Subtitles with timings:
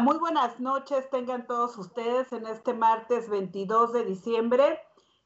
[0.00, 4.78] Muy buenas noches tengan todos ustedes en este martes 22 de diciembre.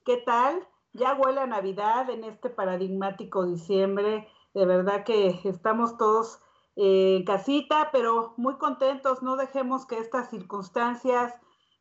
[0.02, 0.66] ¿Qué tal?
[0.94, 4.26] Ya huele a Navidad en este paradigmático diciembre.
[4.54, 6.38] De verdad que estamos todos
[6.76, 9.22] eh, en casita, pero muy contentos.
[9.22, 11.34] No dejemos que estas circunstancias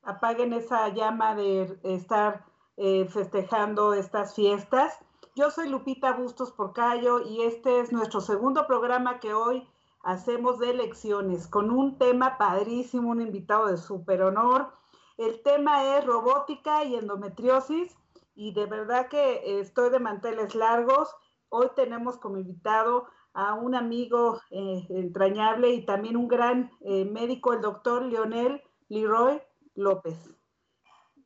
[0.04, 2.44] apaguen esa llama de estar
[2.76, 5.00] eh, festejando estas fiestas.
[5.36, 9.66] Yo soy Lupita Bustos Porcayo y este es nuestro segundo programa que hoy
[10.04, 14.74] hacemos de elecciones con un tema padrísimo, un invitado de súper honor.
[15.18, 17.96] El tema es robótica y endometriosis
[18.36, 21.14] y de verdad que estoy de manteles largos.
[21.50, 27.54] Hoy tenemos como invitado a un amigo eh, entrañable y también un gran eh, médico,
[27.54, 29.42] el doctor Leonel Leroy
[29.76, 30.18] López.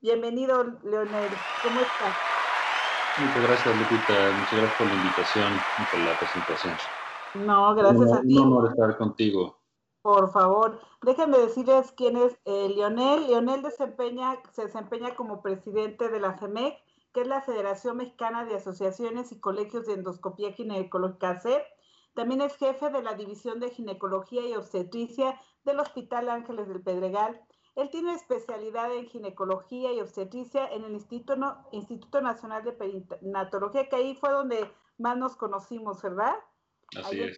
[0.02, 1.39] Bienvenido, Leonel.
[1.62, 2.17] ¿Cómo estás?
[3.17, 4.32] Muchas gracias, Lupita.
[4.34, 6.76] Muchas gracias por la invitación y por la presentación.
[7.36, 8.38] No, gracias a ti.
[8.38, 9.58] Un honor estar contigo.
[10.02, 13.25] Por favor, déjenme decirles quién es eh, Lionel.
[13.27, 16.77] Lionel desempeña, se desempeña como presidente de la FEMEC,
[17.11, 21.64] que es la Federación Mexicana de Asociaciones y Colegios de Endoscopía Ginecológica CEP.
[22.14, 27.42] También es jefe de la División de Ginecología y Obstetricia del Hospital Ángeles del Pedregal.
[27.75, 31.36] Él tiene especialidad en ginecología y obstetricia en el Instituto,
[31.72, 36.36] Instituto Nacional de Perinatología, que ahí fue donde más nos conocimos, ¿verdad?
[37.03, 37.38] Así es.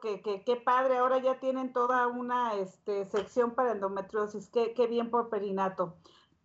[0.00, 5.10] que, que, padre, ahora ya tienen toda una este, sección para endometriosis, qué, qué bien
[5.10, 5.96] por perinato.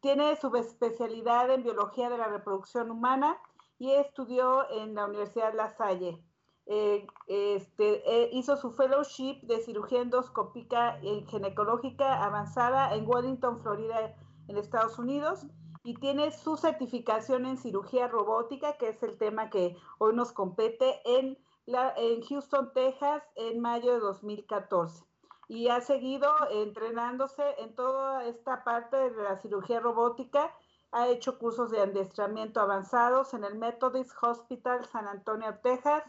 [0.02, 3.38] Tiene su especialidad en biología de la reproducción humana
[3.78, 6.24] y estudió en la Universidad La Salle.
[6.68, 14.16] Eh, este, eh, hizo su fellowship de cirugía endoscópica y ginecológica avanzada en Wellington, Florida,
[14.48, 15.46] en Estados Unidos,
[15.84, 21.02] y tiene su certificación en cirugía robótica, que es el tema que hoy nos compete
[21.04, 21.38] en
[21.98, 25.04] en Houston, Texas, en mayo de 2014.
[25.48, 30.54] Y ha seguido entrenándose en toda esta parte de la cirugía robótica.
[30.92, 36.04] Ha hecho cursos de adiestramiento avanzados en el Methodist Hospital San Antonio, Texas.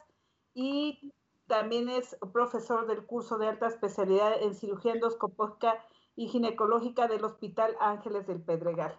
[0.54, 1.12] Y
[1.46, 5.84] también es profesor del curso de alta especialidad en cirugía endoscópica
[6.14, 8.98] y ginecológica del Hospital Ángeles del Pedregal.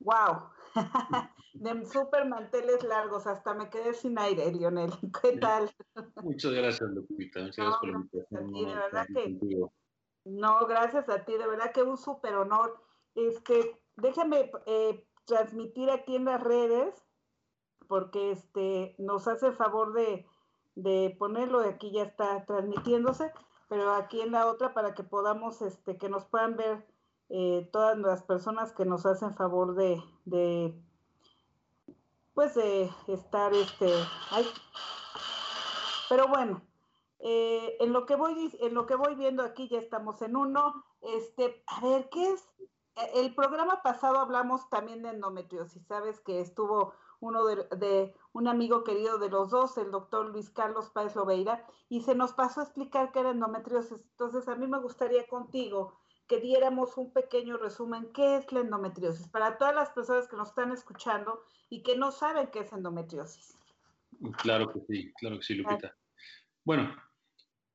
[0.00, 0.50] ¡Wow!
[1.54, 4.90] de súper manteles largos, hasta me quedé sin aire, Lionel.
[5.22, 5.70] ¿Qué tal?
[6.22, 7.40] Muchas gracias, Lupita.
[7.40, 8.52] Muchas gracias por la invitación.
[8.52, 9.38] de verdad que,
[10.24, 12.80] no, gracias a ti, de verdad que un súper honor.
[13.14, 16.94] Este, déjame eh, transmitir aquí en las redes,
[17.88, 20.26] porque este, nos hace el favor de,
[20.76, 23.32] de ponerlo, de aquí ya está transmitiéndose,
[23.68, 26.86] pero aquí en la otra para que podamos, este, que nos puedan ver
[27.28, 30.74] eh, todas las personas que nos hacen favor de, de
[32.34, 33.90] pues de estar este
[36.08, 36.62] pero bueno
[37.18, 40.84] eh, en lo que voy en lo que voy viendo aquí ya estamos en uno.
[41.02, 42.44] Este a ver qué es
[43.14, 48.82] el programa pasado hablamos también de endometriosis sabes que estuvo uno de, de, un amigo
[48.82, 52.64] querido de los dos, el doctor Luis Carlos Páez Lobeira, y se nos pasó a
[52.64, 54.00] explicar qué era endometriosis.
[54.10, 55.94] Entonces, a mí me gustaría contigo
[56.28, 59.28] que diéramos un pequeño resumen, ¿qué es la endometriosis?
[59.28, 63.58] Para todas las personas que nos están escuchando y que no saben qué es endometriosis.
[64.38, 65.94] Claro que sí, claro que sí, Lupita.
[66.64, 66.94] Bueno,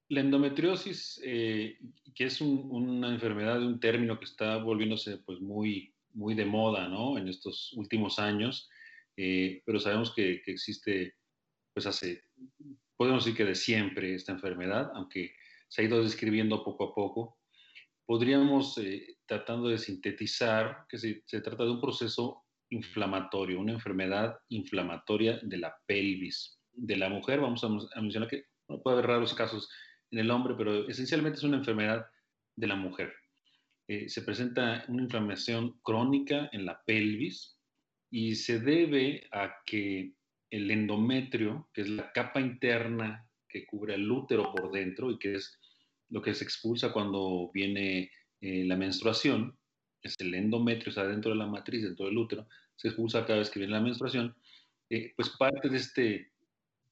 [0.09, 1.77] la endometriosis, eh,
[2.15, 7.17] que es una enfermedad, un término que está volviéndose pues muy, muy de moda, ¿no?
[7.17, 8.69] En estos últimos años,
[9.17, 11.15] eh, pero sabemos que, que, existe,
[11.73, 12.23] pues hace,
[12.95, 15.35] podemos decir que de siempre esta enfermedad, aunque
[15.67, 17.36] se ha ido describiendo poco a poco
[18.07, 25.39] podríamos, eh, tratando de sintetizar, que se, trata de un proceso inflamatorio, una enfermedad inflamatoria
[25.43, 26.57] de la pelvis.
[26.71, 29.69] De la mujer, vamos a, mencionar que puede haber raros casos
[30.09, 32.05] en el hombre, pero esencialmente es una enfermedad
[32.55, 33.13] de la mujer.
[33.89, 37.57] Eh, se presenta una inflamación crónica en la pelvis
[38.09, 40.13] y se debe a que
[40.49, 45.35] el endometrio, que es la capa interna que cubre el útero por dentro y que
[45.35, 45.59] es
[46.09, 48.11] lo que se expulsa cuando viene
[48.41, 49.57] eh, la menstruación,
[50.01, 53.39] es el endometrio, o sea, dentro de la matriz, dentro del útero, se expulsa cada
[53.39, 54.35] vez que viene la menstruación,
[54.89, 56.31] eh, pues parte de este,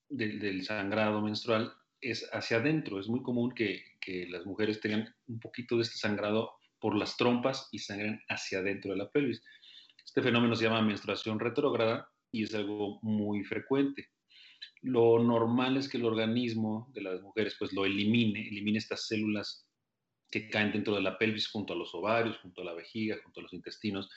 [0.09, 1.71] del sangrado menstrual
[2.01, 2.99] es hacia adentro.
[2.99, 7.15] Es muy común que, que, las mujeres tengan un poquito de este sangrado por las
[7.15, 9.41] trompas y sangren hacia adentro de la pelvis.
[10.03, 14.09] Este fenómeno se llama menstruación retrógrada y es algo muy frecuente
[14.85, 19.67] lo normal es que el organismo de las mujeres pues lo elimine, elimine estas células
[20.29, 23.39] que caen dentro de la pelvis junto a los ovarios, junto a la vejiga, junto
[23.39, 24.11] a los intestinos.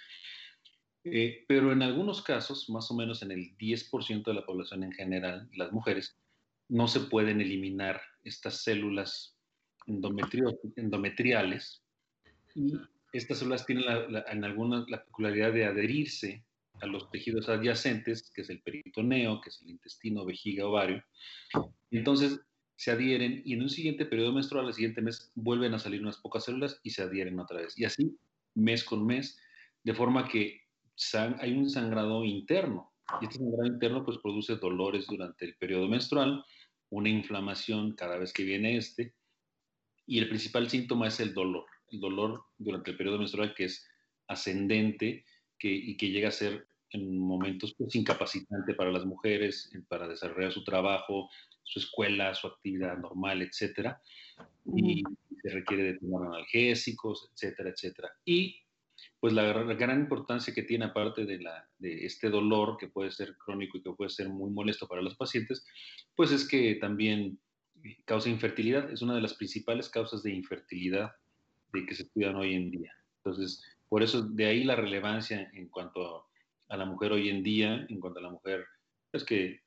[1.05, 4.93] Eh, pero en algunos casos, más o menos en el 10% de la población en
[4.93, 6.19] general, las mujeres,
[6.69, 9.39] no se pueden eliminar estas células
[9.87, 11.83] endometriales
[12.55, 12.75] y
[13.17, 13.85] estas células tienen
[14.27, 16.45] en algunas la peculiaridad de adherirse
[16.81, 21.03] a los tejidos adyacentes, que es el peritoneo, que es el intestino, vejiga, ovario.
[21.91, 22.41] Entonces
[22.77, 26.19] se adhieren y en un siguiente periodo menstrual, el siguiente mes, vuelven a salir unas
[26.19, 27.79] pocas células y se adhieren otra vez.
[27.79, 28.17] Y así,
[28.55, 29.39] mes con mes,
[29.83, 30.61] de forma que
[31.41, 32.93] hay un sangrado interno.
[33.21, 36.45] Y este sangrado interno pues produce dolores durante el periodo menstrual,
[36.91, 39.15] una inflamación cada vez que viene este,
[40.07, 41.67] y el principal síntoma es el dolor.
[41.91, 43.87] El dolor durante el periodo menstrual que es
[44.27, 45.25] ascendente
[45.59, 50.53] que, y que llega a ser en momentos pues, incapacitante para las mujeres, para desarrollar
[50.53, 51.29] su trabajo,
[51.63, 54.01] su escuela, su actividad normal, etcétera.
[54.75, 55.03] Y
[55.43, 58.11] se requiere de tomar analgésicos, etcétera, etcétera.
[58.25, 58.63] Y
[59.21, 63.37] pues la, gran importancia que tiene aparte de, la, de este dolor que puede ser
[63.37, 65.65] crónico y que puede ser muy molesto para los pacientes,
[66.17, 67.39] pues es que también
[68.05, 71.13] causa infertilidad, es una de las principales causas de infertilidad
[71.73, 72.93] de que se estudian hoy en día.
[73.19, 76.27] Entonces, por eso de ahí la relevancia en cuanto
[76.69, 78.67] a, la mujer hoy en día, en cuanto a la mujer
[79.11, 79.61] pues que,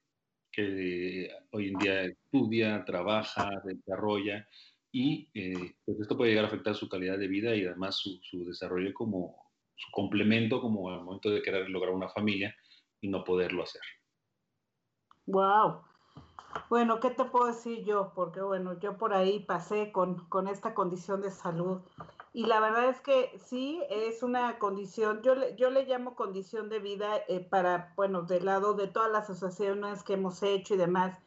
[1.52, 4.48] hoy en día estudia, trabaja, desarrolla
[4.92, 8.20] y eh, pues esto puede llegar a afectar su calidad de vida y además su,
[8.22, 12.56] su desarrollo como su complemento como al momento de querer lograr una familia
[13.00, 13.82] y no poderlo hacer.
[15.26, 15.82] Wow.
[16.70, 18.12] Bueno, ¿qué te puedo decir yo?
[18.14, 21.82] Porque bueno, yo por ahí pasé con, con esta condición de salud
[22.34, 26.70] y la verdad es que sí, es una condición, yo le, yo le llamo condición
[26.70, 30.78] de vida eh, para, bueno, del lado de todas las asociaciones que hemos hecho y
[30.78, 31.18] demás.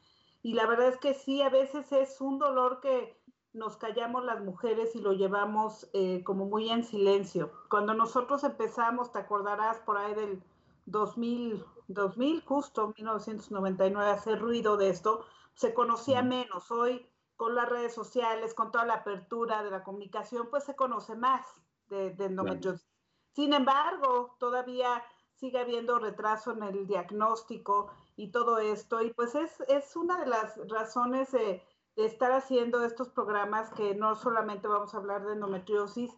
[0.43, 3.19] Y la verdad es que sí, a veces es un dolor que
[3.53, 7.53] nos callamos las mujeres y lo llevamos eh, como muy en silencio.
[7.71, 10.43] Cuando nosotros empezamos, te acordarás por ahí del
[10.87, 15.25] 2000, 2000 justo 1999, hacer ruido de esto,
[15.55, 16.71] se conocía menos.
[16.71, 21.17] Hoy, con las redes sociales, con toda la apertura de la comunicación, pues se conoce
[21.17, 21.45] más
[21.87, 22.89] de, de endometriosis.
[23.33, 25.03] Sin embargo, todavía
[25.35, 30.27] sigue habiendo retraso en el diagnóstico y todo esto, y pues es, es una de
[30.27, 31.63] las razones de
[31.97, 36.13] de estar haciendo estos programas que no solamente vamos a hablar de endometriosis,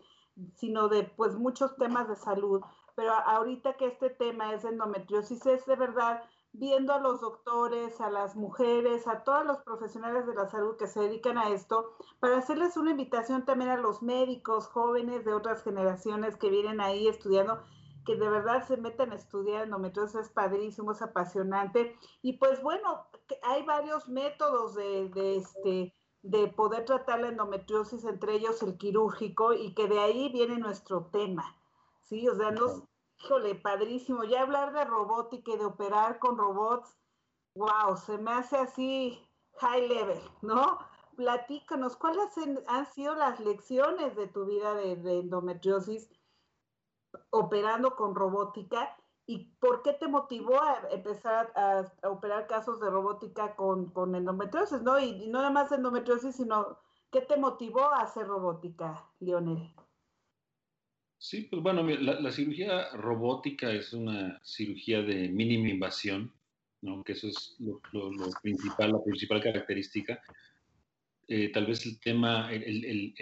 [0.54, 2.62] sino de pues muchos temas de salud.
[2.94, 6.22] Pero ahorita que este tema es endometriosis, es de verdad
[6.58, 10.86] viendo a los doctores, a las mujeres, a todos los profesionales de la salud que
[10.86, 15.62] se dedican a esto, para hacerles una invitación también a los médicos jóvenes de otras
[15.62, 17.62] generaciones que vienen ahí estudiando
[18.06, 21.96] que de verdad se meten a estudiar endometriosis, es padrísimo, es apasionante.
[22.22, 23.04] Y pues bueno,
[23.42, 29.52] hay varios métodos de, de, este, de poder tratar la endometriosis, entre ellos el quirúrgico,
[29.52, 31.56] y que de ahí viene nuestro tema.
[32.04, 32.84] Sí, o sea, nos,
[33.18, 34.24] híjole, padrísimo.
[34.24, 36.96] Ya hablar de robótica y de operar con robots,
[37.54, 39.20] wow, se me hace así
[39.58, 40.78] high level, ¿no?
[41.16, 42.28] Platícanos, ¿cuáles
[42.66, 46.10] han sido las lecciones de tu vida de, endometriosis?
[47.30, 48.94] operando con robótica
[49.26, 54.82] y por qué te motivó a empezar a, operar casos de robótica con, con, endometriosis,
[54.82, 54.98] ¿no?
[55.00, 56.78] Y, no nada más endometriosis, sino
[57.10, 59.74] qué te motivó a hacer robótica, Lionel.
[61.18, 66.32] Sí, pues bueno, la, cirugía robótica es una cirugía de mínima invasión,
[66.82, 67.02] ¿no?
[67.02, 70.22] Que eso es lo, lo principal, la principal característica.
[71.28, 73.14] Eh, tal vez el tema, el,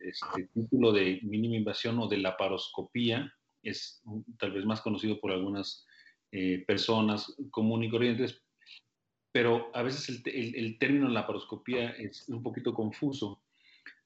[0.00, 3.32] este, título de mínima invasión o de la paroscopía
[3.62, 4.02] es
[4.38, 5.86] tal vez más conocido por algunas
[6.30, 8.42] eh, personas comunes y corrientes,
[9.32, 13.42] pero a veces el, término laparoscopía es un poquito confuso.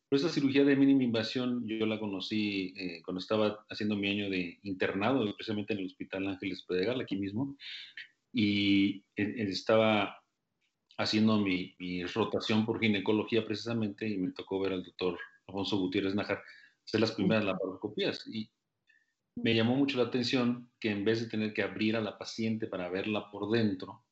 [0.09, 4.31] Pero esa cirugía de mínima invasión yo la conocí eh, cuando estaba haciendo mi año
[4.31, 7.57] de internado, precisamente en el Hospital Ángeles Pedregal, aquí mismo,
[8.33, 10.25] y estaba
[10.99, 11.75] haciendo mi,
[12.15, 16.43] rotación por ginecología precisamente y me tocó ver al doctor Alfonso Gutiérrez Najar
[16.87, 18.51] hacer las primeras laparoscopías y
[19.37, 22.67] me llamó mucho la atención que en vez de tener que abrir a la paciente
[22.67, 24.05] para verla por dentro,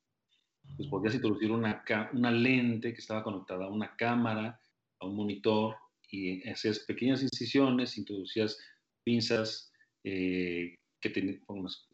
[0.76, 4.58] pues podías introducir una, una lente que estaba conectada a una cámara,
[5.02, 5.76] a un monitor
[6.11, 8.59] y hacías pequeñas incisiones, introducías
[9.04, 9.73] pinzas
[10.04, 11.40] eh, que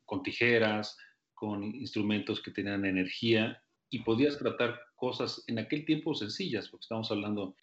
[0.04, 0.96] con tijeras,
[1.34, 7.10] con instrumentos que tenían energía y podías tratar cosas en aquel tiempo sencillas, porque estamos
[7.10, 7.56] hablando,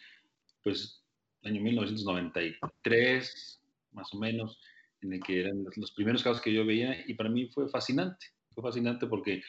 [0.64, 1.02] pues,
[1.44, 3.62] año 1993,
[3.92, 4.60] más o menos,
[5.02, 8.26] en el que eran los primeros casos que yo veía y para mí fue fascinante,
[8.52, 9.42] fue fascinante porque,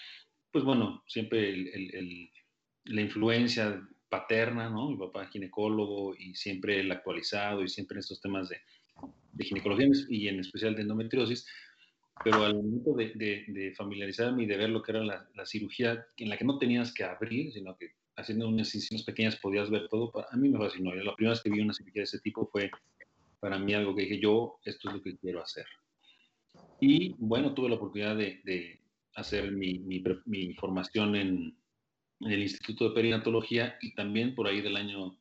[0.52, 2.30] pues bueno, siempre el,
[2.86, 4.90] la influencia paterna, ¿no?
[4.90, 8.58] Mi papá ginecólogo y siempre el actualizado y siempre en estos temas de,
[9.34, 11.46] de ginecología y en especial de endometriosis,
[12.24, 16.30] pero al momento de, de, familiarizarme y de ver lo que era la, cirugía, en
[16.30, 20.12] la que no tenías que abrir, sino que haciendo unas incisiones pequeñas podías ver todo,
[20.32, 20.94] a mí me fascinó.
[20.96, 22.72] La primera vez que vi una cirugía de ese tipo fue
[23.40, 25.66] para mí algo que dije, yo, esto es lo que quiero hacer.
[26.80, 28.80] Y bueno, tuve la oportunidad de,
[29.16, 31.58] hacer mi, mi, formación en,
[32.22, 35.18] en, el Instituto de Perinatología y también por ahí del año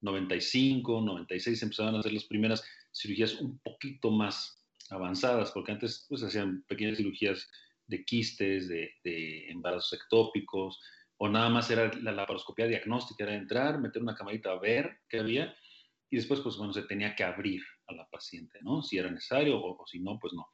[0.00, 6.22] 95, 96 empezaban a hacer las primeras cirugías un poquito más avanzadas, porque antes pues
[6.22, 7.50] hacían pequeñas cirugías
[7.86, 10.80] de quistes, de, de embarazos ectópicos,
[11.16, 15.20] o nada más era la laparoscopia diagnóstica, era entrar, meter una camarita a ver qué
[15.20, 15.56] había,
[16.10, 18.82] y después pues bueno, se tenía que abrir a la paciente, ¿no?
[18.82, 20.46] Si era necesario o, si no, pues no.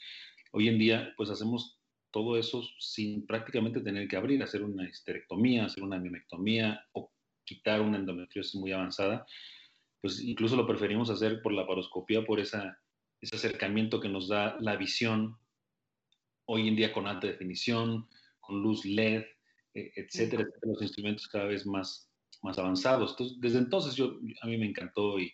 [0.52, 1.79] Hoy en día pues hacemos
[2.10, 7.12] todo eso sin prácticamente tener que abrir, hacer una histerectomía, hacer una miomectomía o
[7.44, 9.26] quitar una endometriosis muy avanzada,
[10.00, 12.78] pues incluso lo preferimos hacer por la laparoscopia, por esa,
[13.20, 15.36] ese acercamiento que nos da la visión
[16.46, 18.08] hoy en día con alta definición,
[18.40, 19.24] con luz LED,
[19.74, 22.10] e, etcétera, los instrumentos cada vez más,
[22.42, 23.12] más avanzados.
[23.12, 25.32] Entonces, desde entonces yo, a mí me encantó y,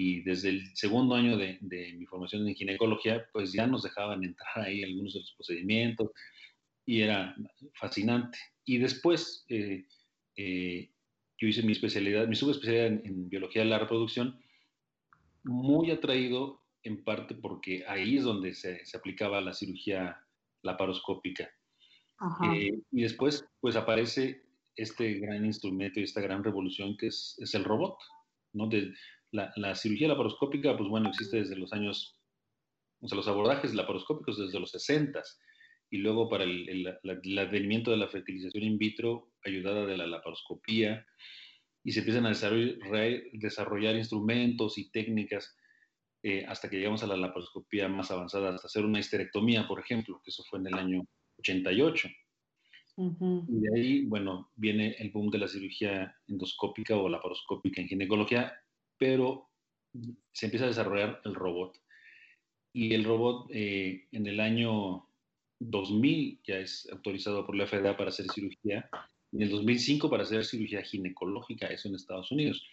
[0.00, 4.22] y desde el segundo año de, de, mi formación en ginecología, pues ya nos dejaban
[4.22, 6.12] entrar ahí algunos de los procedimientos
[6.86, 7.34] y era
[7.74, 8.38] fascinante.
[8.64, 9.88] Y después eh,
[10.36, 10.92] eh,
[11.36, 14.38] yo hice mi especialidad, mi subespecialidad en, en biología de la reproducción,
[15.42, 20.24] muy atraído en parte porque ahí es donde se, se aplicaba la cirugía
[20.62, 21.50] laparoscópica.
[22.52, 24.44] Eh, y después, pues aparece
[24.76, 27.98] este gran instrumento y esta gran revolución que es, es el robot,
[28.52, 28.68] ¿no?
[28.68, 28.92] De,
[29.32, 32.18] la, la, cirugía laparoscópica, pues bueno, existe desde los años,
[33.00, 35.22] o sea, los abordajes laparoscópicos desde los 60
[35.90, 40.06] y luego para el, el, el, advenimiento de la fertilización in vitro, ayudada de la
[40.06, 41.06] laparoscopía,
[41.82, 45.56] y se empiezan a desarrollar, desarrollar instrumentos y técnicas
[46.22, 50.20] eh, hasta que llegamos a la laparoscopía más avanzada, hasta hacer una histerectomía, por ejemplo,
[50.22, 51.04] que eso fue en el año
[51.38, 52.08] 88.
[52.98, 58.52] Y de ahí, bueno, viene el boom de la cirugía endoscópica o laparoscópica en ginecología,
[58.98, 59.48] pero
[60.32, 61.78] se empieza a desarrollar el robot.
[62.72, 65.08] Y el robot eh, en el año
[65.60, 68.88] 2000 ya es autorizado por la FDA para hacer cirugía,
[69.32, 72.66] en el 2005 para hacer cirugía ginecológica, eso en Estados Unidos.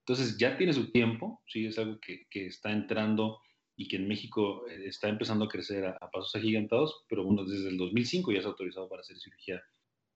[0.00, 3.40] Entonces ya tiene su tiempo, sí, es algo que, que está entrando
[3.76, 7.68] y que en México eh, está empezando a crecer a, pasos agigantados, pero bueno, desde
[7.68, 9.62] el 2005 ya es autorizado para hacer cirugía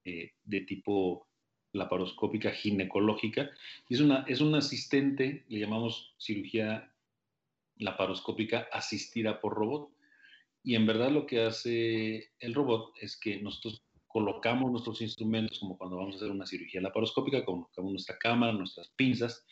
[0.05, 1.29] eh, de tipo
[1.73, 3.51] laparoscópica ginecológica.
[3.89, 6.93] Y es, una, es un asistente, le llamamos cirugía
[7.77, 9.91] laparoscópica asistida por robot.
[10.63, 15.79] Y en verdad lo que hace el robot es que nosotros colocamos nuestros instrumentos, como
[15.79, 19.47] cuando vamos a hacer una cirugía laparoscópica, colocamos nuestra cámara, nuestras pinzas,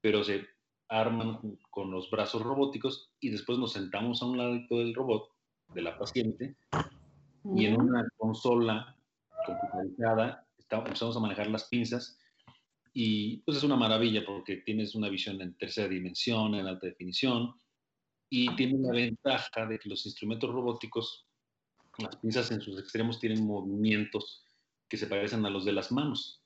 [0.00, 0.46] pero se
[0.88, 5.30] arman con los brazos robóticos y después nos sentamos a un lado del robot,
[5.74, 6.56] de la paciente,
[7.54, 8.96] y en una consola
[9.46, 12.18] computarizada empezamos a manejar las pinzas
[12.92, 17.54] y pues es una maravilla porque tienes una visión en tercera dimensión, en alta definición
[18.30, 21.26] y tiene la ventaja de que los instrumentos robóticos,
[21.98, 24.44] las pinzas en sus extremos tienen movimientos
[24.88, 26.42] que se parecen a los de las manos.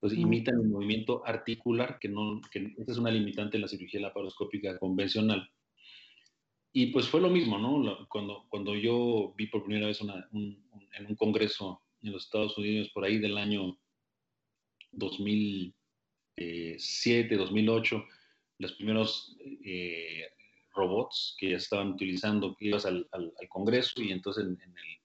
[0.00, 4.00] Pues imitan el movimiento articular, que no, que esa es una limitante en la cirugía
[4.00, 5.50] laparoscópica convencional.
[6.72, 8.06] Y pues fue lo mismo, ¿no?
[8.08, 10.64] Cuando, cuando yo vi por primera vez una, un,
[10.96, 13.78] en un congreso en los Estados Unidos por ahí del año
[14.92, 18.04] 2007, 2008,
[18.58, 20.26] los primeros eh,
[20.74, 24.98] robots que ya estaban utilizando, que ibas al, al, congreso y entonces en, en, el,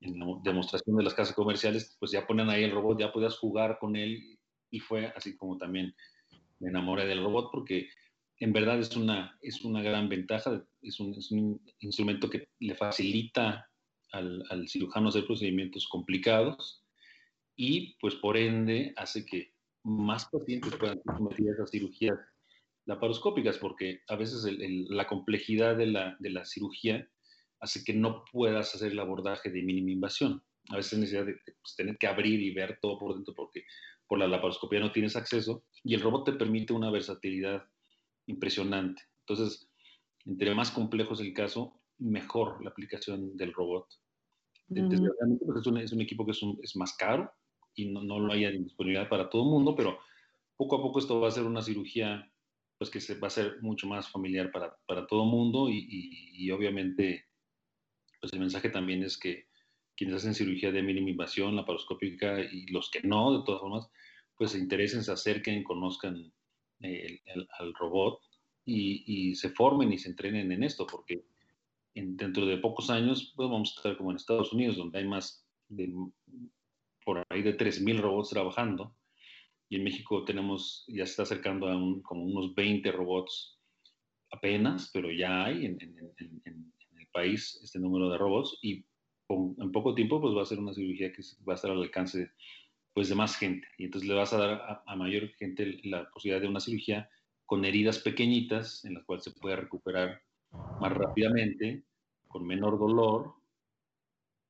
[0.00, 3.38] en, la demostración de las casas comerciales, pues ya ponen ahí el robot, ya podías
[3.38, 4.38] jugar con él
[4.70, 5.94] y fue así como también
[6.58, 7.88] me enamoré del robot porque
[8.38, 12.74] en verdad es una, es una gran ventaja, es un, es un instrumento que le
[12.74, 13.70] facilita
[14.14, 16.84] al, al, cirujano hacer procedimientos complicados
[17.56, 19.52] y pues por ende hace que
[19.82, 22.18] más pacientes puedan ser sometidos a cirugías
[22.86, 27.08] laparoscópicas porque a veces el, el, la complejidad de la, de la cirugía
[27.60, 30.42] hace que no puedas hacer el abordaje de mínima invasión.
[30.70, 33.64] A veces necesidad de pues, tener que abrir y ver todo por dentro porque
[34.06, 37.66] por la laparoscopía no tienes acceso y el robot te permite una versatilidad
[38.26, 39.02] impresionante.
[39.20, 39.70] Entonces,
[40.26, 43.86] entre más complejo es el caso, mejor la aplicación del robot.
[44.68, 47.30] Desgraciadamente, pues es, un, es, un, equipo que es, un, es más caro
[47.74, 49.98] y no, no, lo hay disponibilidad para todo el mundo, pero
[50.56, 52.30] poco a poco esto va a ser una cirugía
[52.78, 55.78] pues que se va a ser mucho más familiar para, para todo el mundo y,
[55.78, 57.26] y, y, obviamente
[58.20, 59.46] pues el mensaje también es que
[59.96, 63.88] quienes hacen cirugía de mínima invasión, laparoscópica y los que no, de todas formas,
[64.36, 66.32] pues se interesen, se acerquen, conozcan
[66.80, 68.20] el, el, al robot
[68.64, 71.24] y, y, se formen y se entrenen en esto, porque
[71.94, 75.06] en, dentro de pocos años pues vamos a estar como en Estados Unidos, donde hay
[75.06, 75.92] más de,
[77.04, 78.94] por ahí de 3.000 robots trabajando,
[79.68, 83.58] y en México tenemos, ya se está acercando a un, como unos 20 robots
[84.30, 88.58] apenas, pero ya hay en, el país este número de robots.
[88.62, 88.84] Y
[89.28, 92.30] en poco tiempo pues va a ser una cirugía que va a estar al alcance
[92.92, 93.66] pues de más gente.
[93.78, 97.10] Y entonces le vas a dar a, mayor gente la posibilidad de una cirugía
[97.46, 100.22] con heridas pequeñitas en las cuales se puede recuperar
[100.80, 101.84] más rápidamente,
[102.28, 103.34] con menor dolor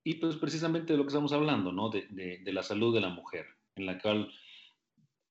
[0.05, 1.89] y pues precisamente de lo que estamos hablando, ¿no?
[1.89, 4.31] De, de, la salud de la mujer, en la cual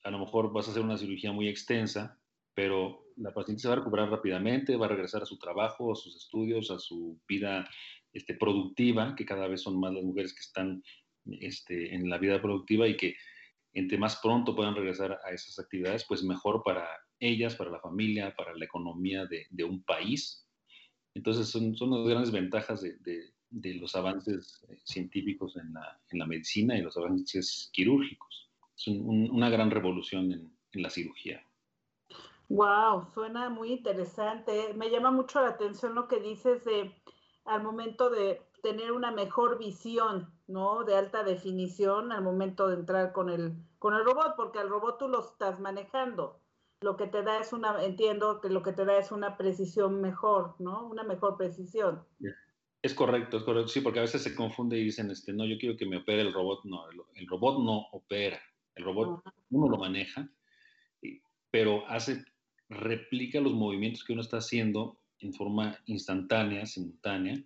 [0.03, 2.19] a lo mejor vas a hacer una cirugía muy extensa,
[2.55, 5.95] pero la paciente se va a recuperar rápidamente, va a regresar a su trabajo, a
[5.95, 7.69] sus estudios, a su vida
[8.11, 10.83] este, productiva, que cada vez son más las mujeres que están
[11.39, 13.15] este, en la vida productiva y que
[13.73, 16.87] entre más pronto puedan regresar a esas actividades, pues mejor para
[17.19, 20.42] ellas, para la familia, para la economía de, de un país.
[21.15, 22.98] Entonces son, son las grandes ventajas de,
[23.50, 28.50] de los avances eh, científicos en la, en la, medicina y los avances quirúrgicos.
[28.75, 31.46] Es una gran revolución en, en, la cirugía.
[32.50, 34.74] Wow, suena muy interesante.
[34.74, 36.91] Me llama mucho la atención lo que dices de
[37.46, 40.84] al momento de tener una mejor visión, ¿no?
[40.84, 44.98] De alta definición al momento de entrar con el, con el robot, porque al robot
[44.98, 46.39] tú lo estás manejando.
[46.83, 50.01] Lo que te da es una, entiendo que lo que te da es una precisión
[50.01, 50.85] mejor, ¿no?
[50.85, 52.03] Una mejor precisión.
[52.81, 55.57] Es correcto, es correcto, sí, porque a veces se confunde y dicen, este, no, yo
[55.57, 56.65] quiero que me opere el robot.
[56.65, 58.41] No, el, robot no opera,
[58.75, 60.29] el robot uno lo maneja,
[61.49, 62.25] pero hace,
[62.67, 67.41] replica los movimientos que uno está haciendo en forma instantánea, simultánea.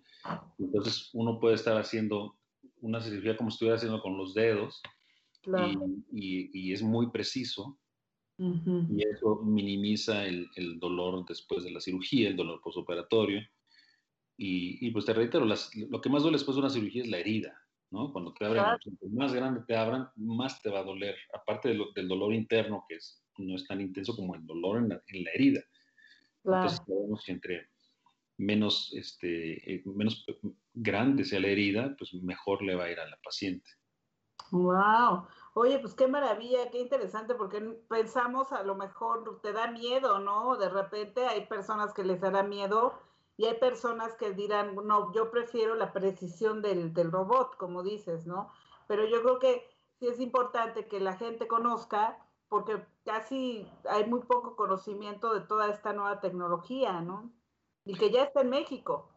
[0.58, 2.36] Entonces uno puede estar haciendo
[2.80, 4.82] una cirugía como si estuviera haciendo con los dedos
[6.12, 7.78] y, es muy preciso.
[8.38, 13.42] Y eso minimiza el, el, dolor después de la cirugía, el dolor postoperatorio.
[14.40, 17.60] Y, pues te reitero, lo que más duele después de una cirugía es la herida,
[17.90, 18.12] ¿no?
[18.12, 18.64] Cuando te abren,
[19.10, 23.20] más grande te abran, más te va a doler, aparte del dolor interno, que es,
[23.38, 25.60] no es tan intenso como el dolor en la, herida.
[26.44, 27.68] Entonces, sabemos que entre
[28.36, 30.24] menos, este, eh, menos
[30.72, 33.68] grande sea la herida, pues mejor le va a ir a la paciente.
[34.52, 35.26] ¡Wow!
[35.60, 40.56] Oye, pues qué maravilla, qué interesante, porque pensamos a lo mejor te da miedo, ¿no?
[40.56, 42.94] De repente hay personas que les dará miedo
[43.36, 48.52] y hay personas que dirán, no, yo prefiero la precisión del, robot, como dices, ¿no?
[48.86, 49.64] Pero yo creo que
[49.98, 55.70] sí es importante que la gente conozca, porque casi hay muy poco conocimiento de toda
[55.70, 57.32] esta nueva tecnología, ¿no?
[57.84, 59.10] Y que ya está en México.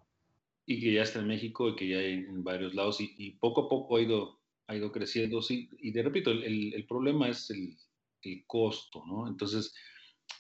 [0.66, 3.66] Y que ya está en México y que ya hay en varios lados y, poco
[3.66, 5.70] a poco ha ido, ha ido creciendo, sí.
[5.80, 7.78] Y de repito, el, problema es el,
[8.48, 9.28] costo, ¿no?
[9.28, 9.74] Entonces,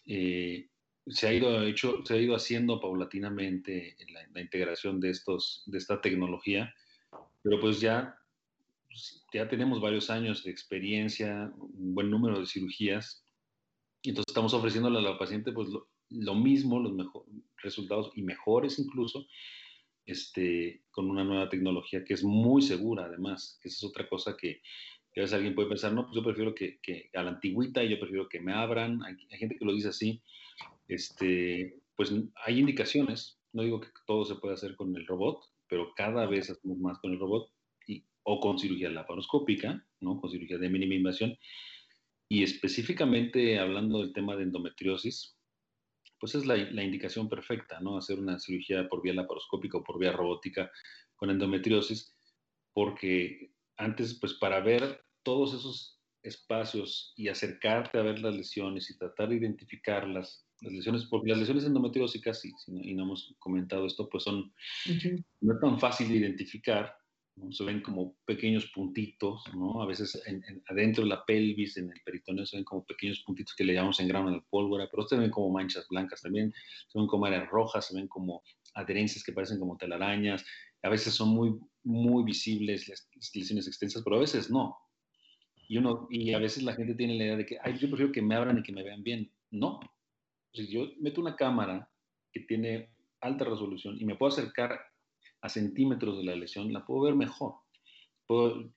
[0.06, 0.70] eh,
[1.08, 5.78] se ha ido hecho, se ha ido haciendo paulatinamente la, la, integración de estos, de
[5.80, 6.74] esta tecnología,
[7.42, 8.16] pero pues ya,
[8.88, 13.26] pues, ya tenemos varios años de experiencia, un buen número de cirugías,
[14.02, 15.70] y entonces estamos ofreciéndole a la paciente pues
[16.10, 19.28] lo, mismo, los mejores resultados y mejores incluso,
[20.06, 24.62] este, con una nueva tecnología que es muy segura además, esa es otra cosa que,
[25.16, 28.00] a veces alguien puede pensar, no, pues yo prefiero que, que a la antigüita, yo
[28.00, 30.22] prefiero que me abran, hay, hay gente que lo dice así,
[30.88, 32.14] este, pues
[32.46, 33.40] hay indicaciones.
[33.54, 37.00] No digo que todo se puede hacer con el robot, pero cada vez hacemos más
[37.00, 37.52] con el robot
[37.88, 40.20] y, o con cirugía laparoscópica, ¿no?
[40.20, 41.38] con cirugía de mínima invasión.
[42.30, 45.38] Y específicamente hablando del tema de endometriosis,
[46.22, 47.98] pues es la, la, indicación perfecta, ¿no?
[47.98, 50.72] Hacer una cirugía por vía laparoscópica o por vía robótica
[51.16, 52.16] con endometriosis,
[52.74, 58.98] porque antes, pues para ver todos esos espacios y acercarte a ver las lesiones y
[58.98, 64.08] tratar de identificarlas las lesiones, porque las lesiones endometriósicas, y, y no hemos comentado esto,
[64.08, 64.54] pues son,
[65.42, 66.96] no es tan fácil de identificar,
[67.36, 67.52] ¿no?
[67.52, 69.82] se ven como pequeños puntitos, ¿no?
[69.82, 70.22] A veces
[70.68, 74.00] adentro de la pelvis, en el peritoneo, se ven como pequeños puntitos que le llamamos
[74.00, 76.54] en grano de pólvora, pero se ven como manchas blancas también,
[76.88, 80.46] se ven como áreas rojas, se ven como adherencias que parecen como telarañas,
[80.84, 84.78] a veces son muy, muy visibles las, lesiones extensas, pero a veces no.
[85.68, 88.12] Y, uno, y a veces la gente tiene la idea de que, ay, yo prefiero
[88.12, 89.32] que me abran y que me vean bien.
[89.52, 89.80] No,
[90.54, 91.90] si yo meto una cámara
[92.32, 94.80] que tiene alta resolución y me puedo acercar
[95.42, 97.56] a centímetros de la lesión, la puedo ver mejor.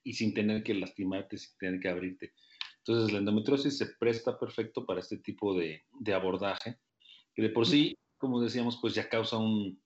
[0.03, 2.33] y sin tener que lastimarte, sin tener que abrirte.
[2.79, 6.77] Entonces, la endometriosis se presta perfecto para este tipo de, de abordaje,
[7.33, 9.81] que de por sí, como decíamos, pues ya causa un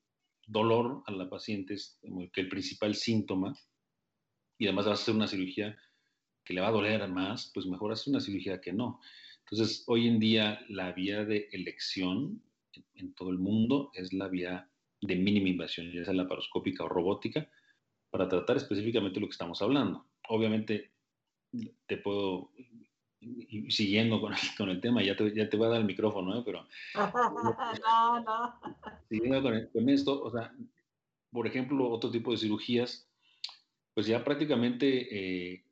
[0.48, 2.00] dolor a la paciente, es
[2.34, 3.54] que el principal síntoma,
[4.58, 5.78] y además va a hacer una cirugía
[6.44, 9.00] que le va a doler más, pues mejor hacer una cirugía que no.
[9.42, 12.42] Entonces, hoy en día la vía de elección
[12.96, 14.70] en todo el mundo es la vía
[15.02, 17.50] de mínima invasión, ya sea laparoscópica o robótica,
[18.10, 20.06] para tratar específicamente lo que estamos hablando.
[20.28, 20.92] Obviamente,
[21.86, 22.52] te puedo
[23.22, 25.86] y siguiendo con el, con el tema, ya te, ya te voy a dar el
[25.86, 26.44] micrófono, ¿eh?
[26.46, 26.66] pero...
[26.96, 28.60] no, no.
[29.10, 30.54] Siguiendo con, con, esto, o sea,
[31.32, 33.10] por ejemplo, otro tipo de cirugías,
[33.94, 35.66] pues ya prácticamente eh,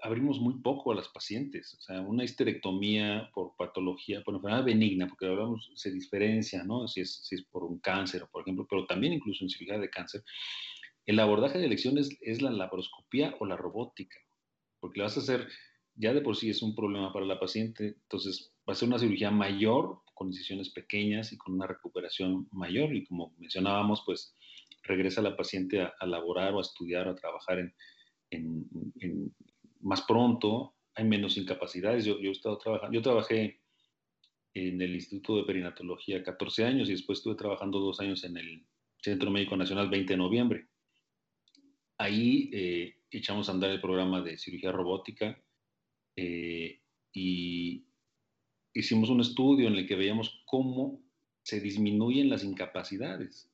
[0.00, 1.74] abrimos muy poco a las pacientes.
[1.74, 6.86] O sea, una histerectomía por patología, por enfermedad benigna, porque hablamos, se diferencia, ¿no?
[6.86, 9.90] Si es, si es por un cáncer, por ejemplo, pero también incluso en cirugía de
[9.90, 10.22] cáncer.
[11.08, 14.18] El abordaje de elección es, la laparoscopía o la robótica,
[14.78, 15.48] porque le vas a hacer
[15.94, 18.98] ya de por sí es un problema para la paciente, entonces va a ser una
[18.98, 24.36] cirugía mayor, con incisiones pequeñas y con una recuperación mayor, y como mencionábamos, pues
[24.82, 27.58] regresa la paciente a, laborar o a estudiar o a trabajar
[28.30, 28.66] en,
[29.80, 32.04] más pronto, hay menos incapacidades.
[32.04, 33.60] Yo, yo, he estado trabajando, yo trabajé
[34.54, 38.66] en el Instituto de Perinatología 14 años y después estuve trabajando dos años en el
[39.00, 40.68] Centro Médico Nacional 20 de noviembre.
[41.98, 45.40] Ahí eh, echamos a andar el programa de cirugía robótica
[46.16, 46.80] eh,
[47.12, 47.86] y
[48.74, 51.00] hicimos un estudio en el que veíamos cómo
[51.42, 53.50] se disminuyen las incapacidades.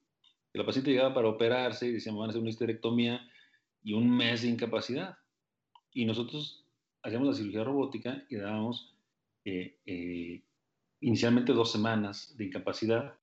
[0.53, 3.21] La paciente llegaba para operarse y decíamos, van a hacer una histerectomía
[3.83, 5.17] y un mes de incapacidad.
[5.95, 6.67] Y nosotros
[7.03, 8.95] hacíamos la cirugía robótica y dábamos
[9.45, 10.43] eh, eh,
[11.01, 13.15] inicialmente dos semanas de incapacidad.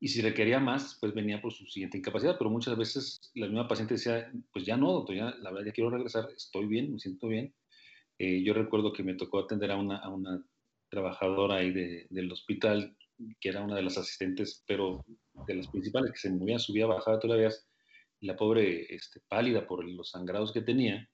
[0.00, 3.66] Y si requería más, pues venía por su siguiente incapacidad, pero muchas veces la misma
[3.66, 7.00] paciente decía, pues ya no, doctor, ya, la verdad ya quiero regresar, estoy bien, me
[7.00, 7.52] siento bien,
[8.18, 10.44] eh, yo recuerdo que me tocó atender a una, a una
[10.88, 12.96] trabajadora ahí de, del hospital,
[13.40, 15.04] que era una de las asistentes, pero
[15.46, 17.50] de las principales, que se movía, subía, bajaba todavía,
[18.20, 21.08] la pobre este, pálida por los sangrados que tenía,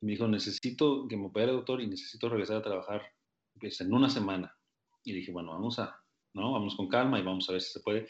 [0.00, 3.02] me dijo, necesito que me opere, doctor, y necesito regresar a trabajar
[3.58, 4.54] pues, en una semana.
[5.04, 6.00] Y dije, bueno, vamos a,
[6.34, 6.52] ¿no?
[6.52, 8.08] Vamos con calma y vamos a ver si se puede.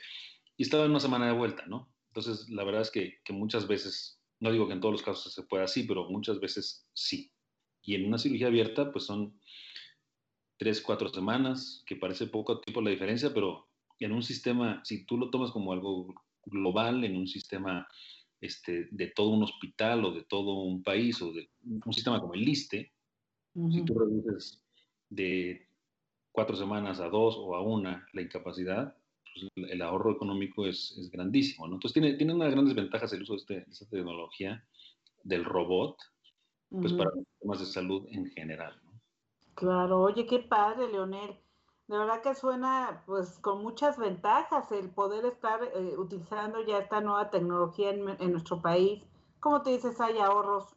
[0.56, 1.92] Y estaba en una semana de vuelta, ¿no?
[2.08, 5.32] Entonces, la verdad es que, que muchas veces, no digo que en todos los casos
[5.32, 7.32] se pueda así, pero muchas veces sí.
[7.82, 9.38] Y en una cirugía abierta, pues son
[10.56, 13.68] tres, cuatro semanas, que parece poco tiempo la diferencia, pero
[14.00, 17.86] en un sistema, si tú lo tomas como algo global, en un sistema
[18.40, 22.34] este, de todo un hospital o de todo un país o de un sistema como
[22.34, 22.92] el LISTE,
[23.70, 24.62] si tú reduces
[25.08, 25.66] de
[26.30, 28.94] cuatro semanas a dos o a una la incapacidad,
[29.24, 31.66] pues el ahorro económico es, es grandísimo.
[31.66, 31.76] ¿no?
[31.76, 34.62] Entonces tiene, tiene unas grandes ventajas el uso de, este, de esta tecnología
[35.22, 35.96] del robot,
[36.68, 38.78] pues para los temas de salud en general.
[39.54, 41.36] Claro, oye, qué padre, Leonel.
[41.88, 47.00] De verdad que suena pues con muchas ventajas el poder estar eh, utilizando ya esta
[47.00, 49.04] nueva tecnología en, nuestro país.
[49.38, 50.76] Como te dices, hay ahorros.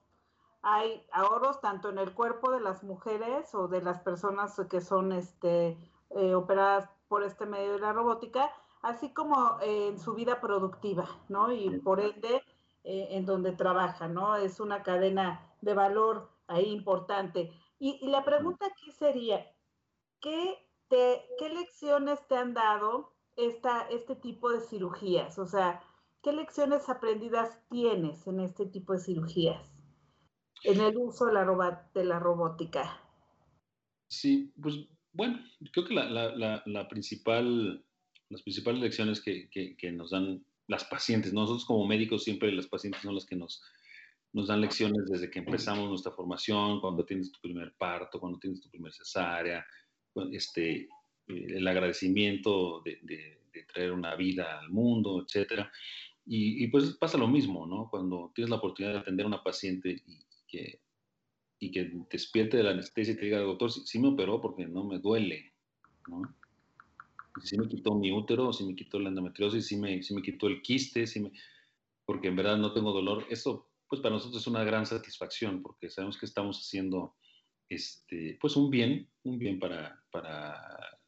[0.61, 5.13] Hay ahorros tanto en el cuerpo de las mujeres o de las personas que son
[5.13, 5.77] este,
[6.11, 11.51] eh, operadas por este medio de la robótica, así como en su vida productiva, ¿no?
[11.51, 12.43] Y por ende,
[12.83, 14.35] eh, en donde trabaja, ¿no?
[14.35, 17.51] Es una cadena de valor ahí importante.
[17.79, 19.45] Y, la pregunta aquí sería,
[20.19, 25.37] ¿qué, ¿qué lecciones te han dado esta, este tipo de cirugías?
[25.39, 25.81] O sea,
[26.23, 29.75] ¿qué lecciones aprendidas tienes en este tipo de cirugías?
[30.63, 33.01] En el uso de la, de robótica.
[34.09, 34.75] Sí, pues
[35.13, 35.39] bueno,
[35.71, 37.83] creo que la, la, principal,
[38.29, 42.67] las principales lecciones que, que, que, nos dan las pacientes, nosotros como médicos siempre las
[42.67, 43.63] pacientes son las que nos,
[44.33, 48.61] nos dan lecciones desde que empezamos nuestra formación, cuando tienes tu primer parto, cuando tienes
[48.61, 49.65] tu primer cesárea,
[50.31, 50.87] este,
[51.27, 53.37] el agradecimiento de,
[53.73, 55.67] traer una vida al mundo, etc.
[56.25, 57.89] Y, pues pasa lo mismo, ¿no?
[57.89, 60.79] Cuando tienes la oportunidad de atender a una paciente y que,
[61.59, 64.83] y que despierte de la anestesia y te diga, doctor, sí, me operó porque no
[64.85, 65.53] me duele,
[66.07, 66.21] ¿no?
[67.43, 70.61] Si me quitó mi útero, si me quitó la endometriosis, si me, me quitó el
[70.61, 71.31] quiste, si me,
[72.05, 75.89] porque en verdad no tengo dolor, eso pues para nosotros es una gran satisfacción porque
[75.89, 77.15] sabemos que estamos haciendo
[77.69, 80.99] este, pues un bien, un bien para, para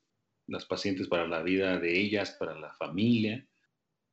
[0.48, 3.46] las pacientes, para la vida de ellas, para la familia.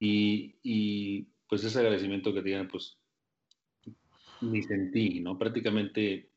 [0.01, 2.99] Y, y pues ese agradecimiento que tienen, pues
[4.41, 5.39] ni sentí, ¿no?
[5.39, 6.31] Prácticamente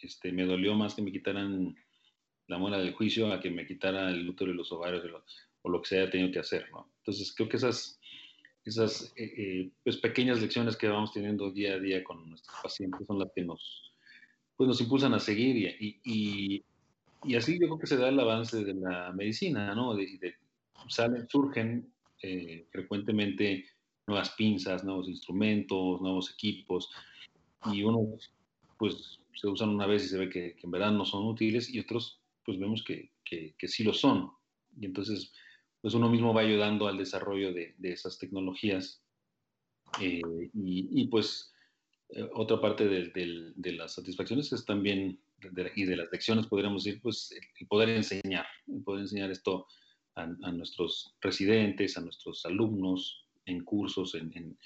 [0.00, 1.76] este, me dolió más que me quitaran
[2.46, 5.04] la muela del juicio a que me quitara el útero y los ovarios
[5.62, 6.92] o lo que se haya tenido que hacer, ¿no?
[6.98, 8.00] Entonces creo que esas
[8.64, 13.06] esas eh, eh, pues pequeñas lecciones que vamos teniendo día a día con nuestros pacientes
[13.06, 13.91] son las que nos,
[14.56, 16.64] pues nos impulsan a seguir y, y,
[17.24, 19.94] y así yo creo que se da el avance de la medicina, ¿no?
[19.94, 20.34] De,
[20.88, 23.66] salen, surgen eh, frecuentemente
[24.06, 26.90] nuevas pinzas, nuevos instrumentos, nuevos equipos
[27.72, 28.32] y unos
[28.78, 31.72] pues se usan una vez y se ve que, que en verdad no son útiles
[31.72, 34.30] y otros pues vemos que, que, que sí lo son.
[34.76, 35.32] Y entonces
[35.82, 39.02] pues uno mismo va ayudando al desarrollo de, esas tecnologías.
[40.00, 40.22] Eh,
[40.54, 41.51] y, pues
[42.14, 45.18] eh, otra parte de, las satisfacciones es también
[45.74, 49.66] y de las lecciones, podríamos decir, pues el poder enseñar, el poder enseñar esto
[50.14, 54.56] a, nuestros residentes, a nuestros alumnos en cursos, en, en,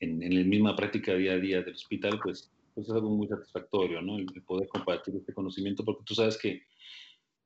[0.00, 4.00] en, la misma práctica día a día del hospital, pues, pues es algo muy satisfactorio,
[4.00, 4.16] ¿no?
[4.16, 6.62] El, poder compartir este conocimiento, porque tú sabes que,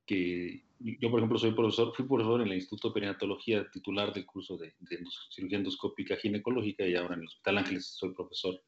[0.05, 4.25] que yo, por ejemplo, soy profesor, fui profesor en el Instituto de Perinatología, titular del
[4.25, 4.99] curso de, de
[5.31, 8.61] cirugía endoscópica ginecológica, y ahora en el Hospital Ángeles soy profesor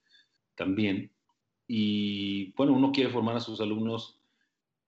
[0.59, 1.09] también.
[1.67, 4.19] Y bueno, uno quiere formar a sus alumnos,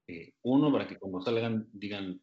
[0.08, 2.22] eh, uno, para que cuando salgan digan,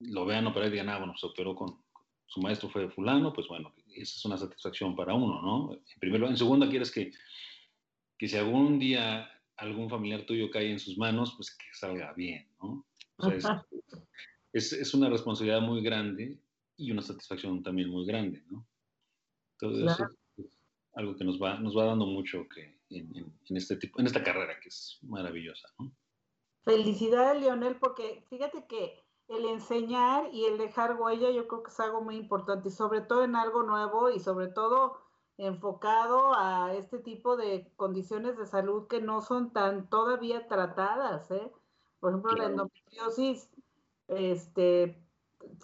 [0.00, 1.82] lo vean operar y digan, ah, bueno, se operó con,
[2.26, 5.72] su maestro fue fulano, pues bueno, esa es una satisfacción para uno, ¿no?
[5.72, 6.32] En primer lugar.
[6.32, 7.12] En segundo, quieres que,
[8.18, 12.48] que si algún día algún familiar tuyo cae en sus manos, pues que salga bien,
[12.60, 12.86] ¿no?
[13.16, 13.64] O sea,
[14.52, 16.38] es, es, una responsabilidad muy grande
[16.76, 18.66] y una satisfacción también muy grande, ¿no?
[19.60, 20.21] Entonces, es
[20.94, 24.22] algo que nos va, nos va dando mucho que en, en, este tipo, en esta
[24.22, 25.90] carrera que es maravillosa, ¿no?
[26.64, 31.80] Felicidades, Leonel, porque fíjate que el enseñar y el dejar huella yo creo que es
[31.80, 34.98] algo muy importante y sobre todo en algo nuevo y sobre todo
[35.38, 41.50] enfocado a este tipo de condiciones de salud que no son tan todavía tratadas, ¿eh?
[41.98, 43.48] Por ejemplo, la endometriosis,
[44.08, 45.02] este,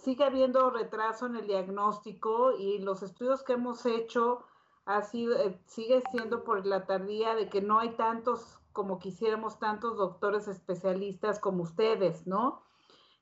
[0.03, 4.45] sigue habiendo retraso en el diagnóstico y los estudios que hemos hecho
[4.89, 9.59] ha sido, eh, sigue siendo por la tardía de que no hay tantos como quisiéramos,
[9.59, 12.63] tantos doctores especialistas como ustedes, ¿no?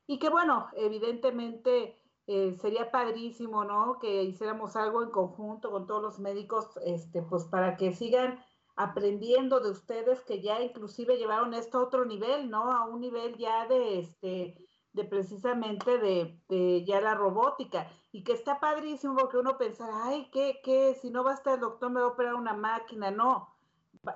[0.07, 3.99] Y que bueno, evidentemente eh, sería padrísimo, ¿no?
[3.99, 8.39] Que hiciéramos algo en conjunto con todos los médicos, este, pues para que sigan
[8.77, 12.71] aprendiendo de ustedes que ya inclusive llevaron esto a otro nivel, ¿no?
[12.71, 14.66] A un nivel ya de, este,
[14.97, 17.89] de precisamente de, ya la robótica.
[18.11, 20.97] Y que está padrísimo porque uno pensará, ay, ¿qué, qué?
[21.01, 23.11] Si no basta el doctor me va a operar una máquina.
[23.11, 23.55] No,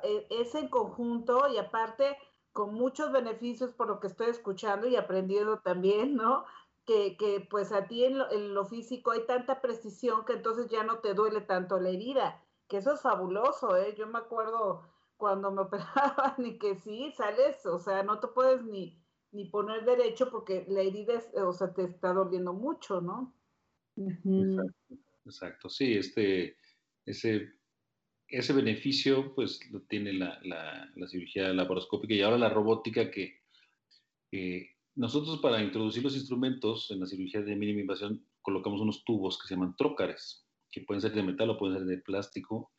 [0.03, 2.17] e, es en conjunto y aparte
[2.51, 6.45] con muchos beneficios por lo que estoy escuchando y aprendiendo también, ¿no?
[6.85, 10.97] Que, que pues a ti en lo, físico hay tanta precisión que entonces ya no
[10.97, 13.95] te duele tanto la herida, que eso es fabuloso, ¿eh?
[13.95, 14.81] Yo me acuerdo
[15.17, 19.00] cuando me operaban y que sí, sales, o sea, no te puedes ni,
[19.31, 23.35] ni poner derecho porque la herida, es, o sea, te está doliendo mucho, ¿no?
[23.97, 26.57] exacto, exacto, sí, este,
[27.05, 27.53] ese
[28.31, 33.41] ese beneficio pues lo tiene la, la, cirugía laparoscópica y ahora la robótica que
[34.95, 39.47] nosotros para introducir los instrumentos en la cirugía de mínima invasión colocamos unos tubos que
[39.47, 42.71] se llaman trócares, que pueden ser de metal o pueden ser de plástico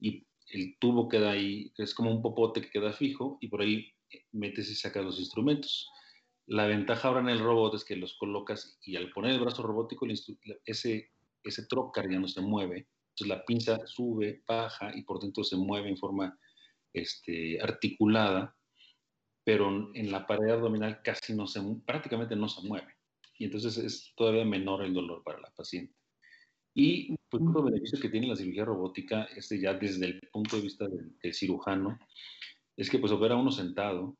[0.00, 3.92] y el tubo queda ahí, es como un popote que queda fijo y por ahí
[4.32, 5.90] metes y sacas los instrumentos.
[6.46, 9.62] La ventaja ahora en el robot es que los colocas y al poner el brazo
[9.62, 10.06] robótico
[10.64, 11.10] ese,
[11.42, 15.56] ese trócar ya no se mueve entonces la pinza sube, baja y por dentro se
[15.56, 16.38] mueve en forma
[16.92, 18.56] este, articulada,
[19.42, 22.94] pero en la pared abdominal casi no se, prácticamente no se mueve.
[23.38, 25.94] Y entonces es todavía menor el dolor para la paciente.
[26.74, 30.62] Y pues, otro beneficio que tiene la cirugía robótica, este ya desde el punto de
[30.62, 31.98] vista del, cirujano,
[32.78, 34.16] es que pues opera uno sentado,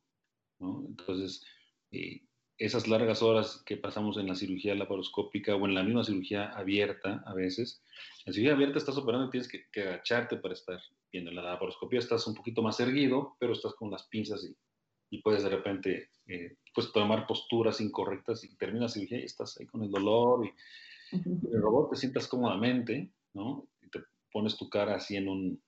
[0.59, 0.85] ¿no?
[0.89, 1.45] Entonces,
[1.93, 2.23] eh,
[2.59, 7.23] esas largas horas que pasamos en la cirugía laparoscópica o en la misma cirugía abierta
[7.25, 7.85] a veces,
[8.25, 10.81] en la cirugía abierta estás operando y tienes que, agacharte para estar
[11.13, 11.31] viendo.
[11.31, 14.57] En la laparoscopia estás un poquito más erguido, pero estás con las pinzas y,
[15.11, 19.57] y puedes de repente eh, pues tomar posturas incorrectas y termina la cirugía y estás
[19.59, 20.53] ahí con el dolor y,
[21.11, 23.67] el robot te sientas cómodamente, ¿no?
[23.81, 25.63] Y te pones tu cara así en un,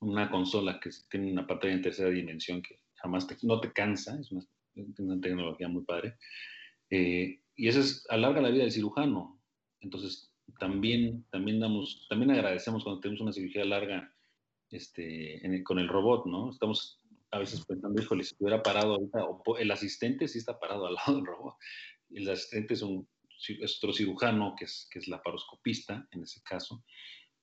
[0.00, 4.18] una consola que tiene una pantalla en tercera dimensión que jamás te, no te cansa,
[4.18, 4.42] es una
[4.98, 6.16] una tecnología muy padre.
[6.90, 9.40] Eh, y eso es, alarga la vida del cirujano.
[9.80, 14.12] Entonces, también, también, damos, también agradecemos cuando tenemos una cirugía larga
[14.70, 16.50] este, con el robot, ¿no?
[16.50, 20.86] Estamos a veces pensando, híjole, si estuviera parado ahorita, o el asistente sí está parado
[20.86, 21.56] al lado del robot.
[22.10, 23.08] El asistente es, un,
[23.48, 26.84] es otro cirujano que es, que es laparoscopista, en ese caso,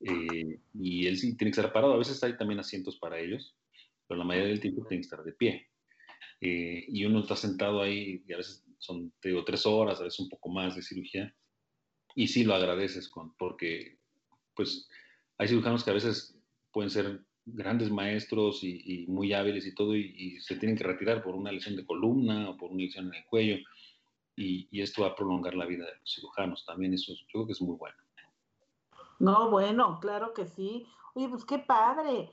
[0.03, 1.93] eh, y él sí tiene que estar parado.
[1.93, 3.55] A veces hay también asientos para ellos,
[4.07, 5.67] pero la mayoría del tiempo tiene que estar de pie.
[6.41, 10.03] Eh, y uno está sentado ahí y a veces son, te digo, tres horas, a
[10.03, 11.33] veces un poco más de cirugía,
[12.15, 13.97] y sí lo agradeces con, porque
[14.53, 14.89] pues
[15.37, 16.37] hay cirujanos que a veces
[16.71, 21.35] pueden ser grandes maestros y, muy hábiles y todo, y, se tienen que retirar por
[21.35, 23.57] una lesión de columna o por una lesión en el cuello,
[24.35, 26.65] y, y, esto va a prolongar la vida de los cirujanos.
[26.65, 28.02] También eso yo creo que es muy bueno.
[29.23, 30.87] No, bueno, claro que sí.
[31.15, 32.31] Oye, pues qué padre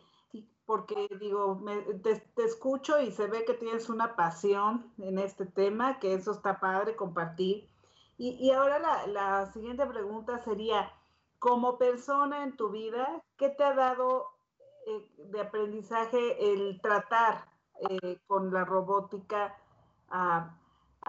[0.71, 1.61] porque digo,
[2.05, 6.61] te, escucho y se ve que tienes una pasión en este tema, que eso está
[6.61, 7.69] padre compartir.
[8.17, 10.93] Y, ahora la, siguiente pregunta sería,
[11.41, 14.29] como persona en tu vida, ¿qué te ha dado
[14.87, 17.49] eh, de aprendizaje el tratar
[17.89, 19.57] eh, con la robótica
[20.09, 20.57] a,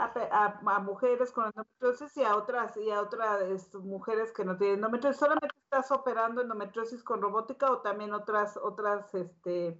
[0.01, 4.77] a, mujeres con endometriosis y a otras y a otras este, mujeres que no tienen
[4.77, 5.19] endometriosis.
[5.19, 9.77] ¿Solamente estás operando endometriosis con robótica o también otras otras este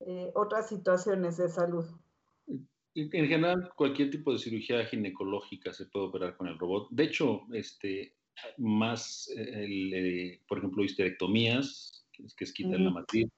[0.00, 1.84] eh, otras situaciones de salud?
[2.96, 6.88] En general, cualquier tipo de cirugía ginecológica se puede operar con el robot.
[6.90, 8.14] De hecho, este,
[8.56, 13.28] más, eh, por ejemplo, histerectomías, que es, quitar la matriz,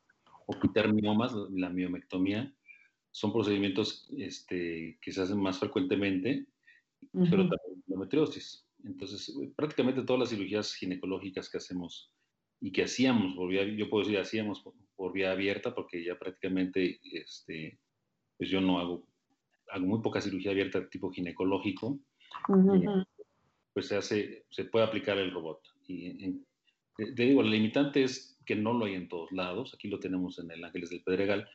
[0.47, 2.55] o quitar miomas, la miomectomía,
[3.17, 6.45] son procedimientos este, que se hacen más frecuentemente,
[7.15, 8.69] pero también endometriosis.
[8.85, 12.13] Entonces, prácticamente todas las cirugías ginecológicas que hacemos
[12.61, 17.01] y que hacíamos, por vía, yo puedo decir hacíamos por, vía abierta, porque ya prácticamente,
[17.11, 17.81] este,
[18.37, 19.09] pues yo no hago,
[19.71, 21.99] hago muy poca cirugía abierta tipo ginecológico,
[23.73, 25.63] pues se hace, se puede aplicar el robot.
[25.89, 26.35] Y
[26.99, 30.39] te digo, el limitante es que no lo hay en todos lados, aquí lo tenemos
[30.39, 31.49] en el Ángeles del Pedregal,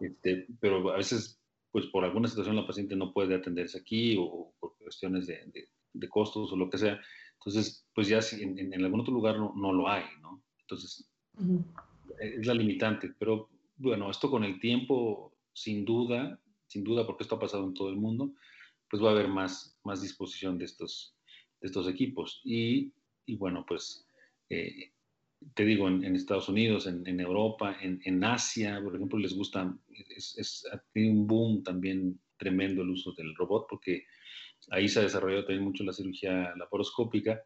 [0.00, 4.54] este, pero a veces, pues por alguna situación la paciente no puede atenderse aquí o
[4.60, 7.00] por cuestiones de, de, costos o lo que sea.
[7.34, 10.42] Entonces, pues ya si en, en, algún otro lugar no, no, lo hay, ¿no?
[10.60, 11.10] Entonces,
[12.18, 13.12] es la limitante.
[13.18, 17.74] Pero bueno, esto con el tiempo, sin duda, sin duda, porque esto ha pasado en
[17.74, 18.32] todo el mundo,
[18.88, 21.16] pues va a haber más, más disposición de estos,
[21.60, 22.40] de estos equipos.
[22.44, 22.92] Y,
[23.26, 24.08] y bueno, pues
[24.48, 24.93] eh,
[25.54, 29.76] te digo, en, Estados Unidos, en, Europa, en, Asia, por ejemplo, les gusta,
[30.16, 34.04] es, es, un boom también tremendo el uso del robot, porque
[34.70, 37.42] ahí se ha desarrollado también mucho la cirugía laparoscópica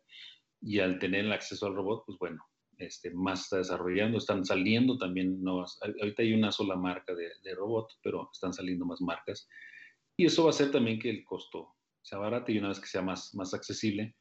[0.61, 2.45] y al tener el acceso al robot, pues bueno,
[2.79, 7.55] este, más está desarrollando, están saliendo también nuevas, ahorita hay una sola marca de, de
[7.55, 9.49] robot, pero están saliendo más marcas.
[10.17, 12.87] Y eso va a hacer también que el costo sea barato y una vez que
[12.87, 14.17] sea más, más accesible,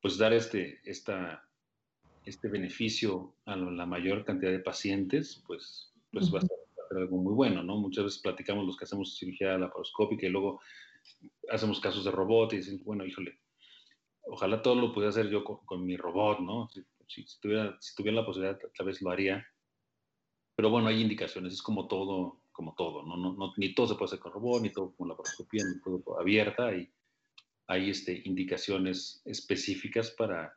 [0.00, 1.42] pues dar este, esta,
[2.24, 6.58] este beneficio a la mayor cantidad de pacientes, pues, pues va a ser
[6.98, 7.76] algo muy bueno, ¿no?
[7.76, 10.60] Muchas veces platicamos los que hacemos cirugía laparoscópica y luego
[11.50, 13.38] hacemos casos de robot y dicen, bueno, híjole,
[14.24, 16.68] ojalá todo lo pudiera hacer yo con, mi robot, ¿no?
[17.06, 19.44] Si, tuviera, si tuviera la posibilidad, tal vez lo haría.
[20.54, 23.16] Pero bueno, hay indicaciones, es como todo, como todo, ¿no?
[23.16, 26.20] no, no ni todo se puede hacer con robot, ni todo con laparoscopía, ni todo
[26.20, 26.92] abierta, y
[27.66, 30.52] hay este, indicaciones específicas para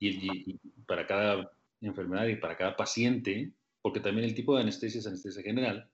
[0.00, 5.06] y, para cada enfermedad y para cada paciente, porque también el tipo de anestesia es
[5.06, 5.88] anestesia general,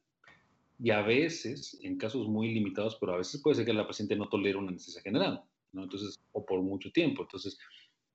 [0.79, 4.17] y a veces, en casos muy limitados, pero a veces puede ser que la paciente
[4.17, 5.43] no tolere una anestesia general,
[5.73, 5.85] ¿no?
[5.85, 7.23] Entonces, o por mucho tiempo.
[7.23, 7.59] Entonces,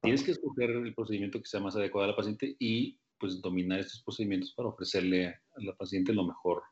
[0.01, 3.79] tienes que escoger el procedimiento que sea más adecuado a la paciente y pues dominar
[3.79, 6.63] estos procedimientos para ofrecerle a la paciente lo mejor,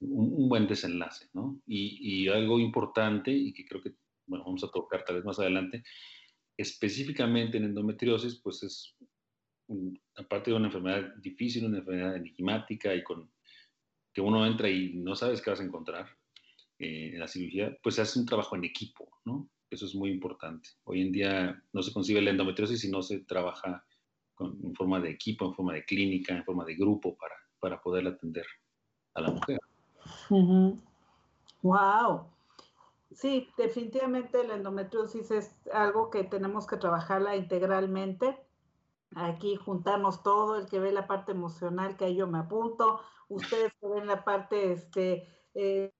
[0.00, 1.60] un, buen desenlace, ¿no?
[1.66, 3.94] Y, y, algo importante y que creo que,
[4.26, 5.82] bueno, vamos a tocar tal vez más adelante,
[6.56, 8.96] específicamente en endometriosis, pues es,
[10.16, 13.30] aparte de una enfermedad difícil, una enfermedad enigmática y con
[14.12, 16.06] que uno entra y no sabes qué vas a encontrar
[16.78, 19.50] eh, en la cirugía, pues se hace un trabajo en equipo, ¿no?
[19.70, 20.68] Eso es muy importante.
[20.84, 23.84] Hoy en día no se concibe la endometriosis si no se trabaja
[24.38, 28.06] en forma de equipo, en forma de clínica, en forma de grupo para, para poder
[28.06, 28.46] atender
[29.14, 29.58] a la mujer.
[31.62, 32.33] Wow.
[33.14, 38.36] Sí, definitivamente la endometriosis es algo que tenemos que trabajarla integralmente.
[39.14, 43.72] Aquí juntamos todo, el que ve la parte emocional, que ahí yo me apunto, ustedes
[43.80, 45.92] que ven la parte este, eh,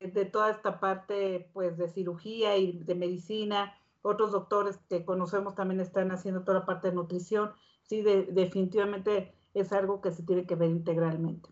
[0.00, 5.80] de toda esta parte pues de cirugía y de medicina, otros doctores que conocemos también
[5.80, 7.52] están haciendo toda la parte de nutrición.
[7.82, 11.50] Sí, definitivamente es algo que se tiene que ver integralmente.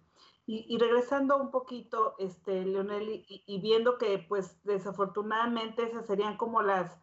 [0.51, 6.99] Y, regresando un poquito, este, Leonel, y, viendo que pues desafortunadamente esas serían como las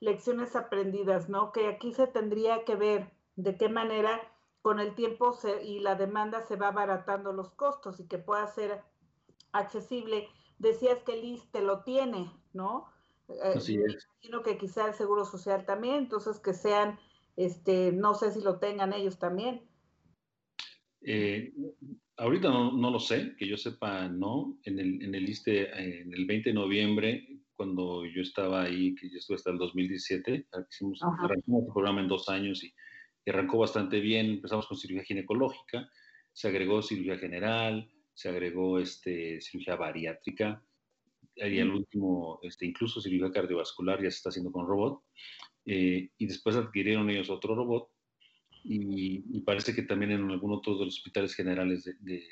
[0.00, 1.52] lecciones aprendidas, ¿no?
[1.52, 4.18] Que aquí se tendría que ver de qué manera
[4.62, 8.46] con el tiempo se, y la demanda se va abaratando los costos y que pueda
[8.46, 8.82] ser
[9.52, 10.30] accesible.
[10.58, 12.90] Decías que el ISTE lo tiene, ¿no?
[13.28, 14.08] Eh, Así es.
[14.22, 16.98] Imagino que quizá el Seguro Social también, entonces que sean,
[17.36, 19.68] este, no sé si lo tengan ellos también.
[21.02, 21.52] Eh,
[22.16, 24.58] ahorita no, lo sé, que yo sepa, no.
[24.64, 25.70] En el, en el ISTE,
[26.02, 30.46] en el 20 de noviembre, cuando yo estaba ahí, que yo estuve hasta el 2017,
[30.70, 32.72] hicimos, arrancamos el programa en dos años y,
[33.28, 34.26] arrancó bastante bien.
[34.26, 35.90] Empezamos con cirugía ginecológica,
[36.32, 40.62] se agregó cirugía general, se agregó este, cirugía bariátrica,
[41.34, 45.02] y el último, este, incluso cirugía cardiovascular ya se está haciendo con robot.
[45.66, 47.90] Eh, y después adquirieron ellos otro robot
[48.68, 52.22] y, parece que también en algunos otros de los hospitales generales de,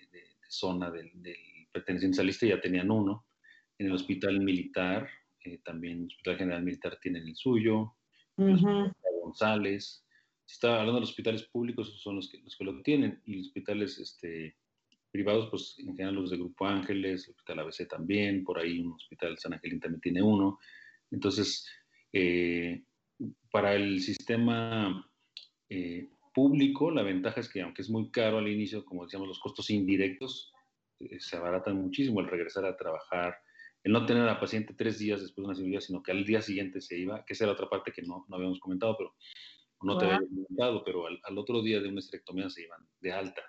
[0.49, 1.37] zona del, del
[1.73, 3.27] pertenecientes al ya tenían uno.
[3.79, 5.09] En el hospital militar,
[5.45, 7.97] eh, también el Hospital General Militar tienen el suyo.
[9.23, 10.05] González.
[10.45, 13.21] Si está hablando de los hospitales públicos, son los que, los que lo tienen.
[13.25, 14.57] Y los hospitales este,
[15.11, 18.93] privados, pues en general los de Grupo Ángeles, el Hospital ABC también, por ahí un
[18.93, 20.59] Hospital San Angelín también tiene uno.
[21.11, 21.67] Entonces,
[22.13, 22.83] eh,
[23.51, 25.09] para el sistema
[25.69, 29.39] eh, público, la ventaja es que aunque es muy caro al inicio, como decíamos, los
[29.39, 30.53] costos indirectos
[31.01, 33.39] eh, se abaratan muchísimo el regresar a trabajar,
[33.83, 36.25] el no tener a la paciente tres días después de una cirugía, sino que al
[36.25, 39.15] día siguiente se iba, que esa era otra parte que no, no habíamos comentado, pero
[39.83, 43.13] no te había comentado, pero al, al, otro día de una esterectomía se iban de
[43.13, 43.43] alta.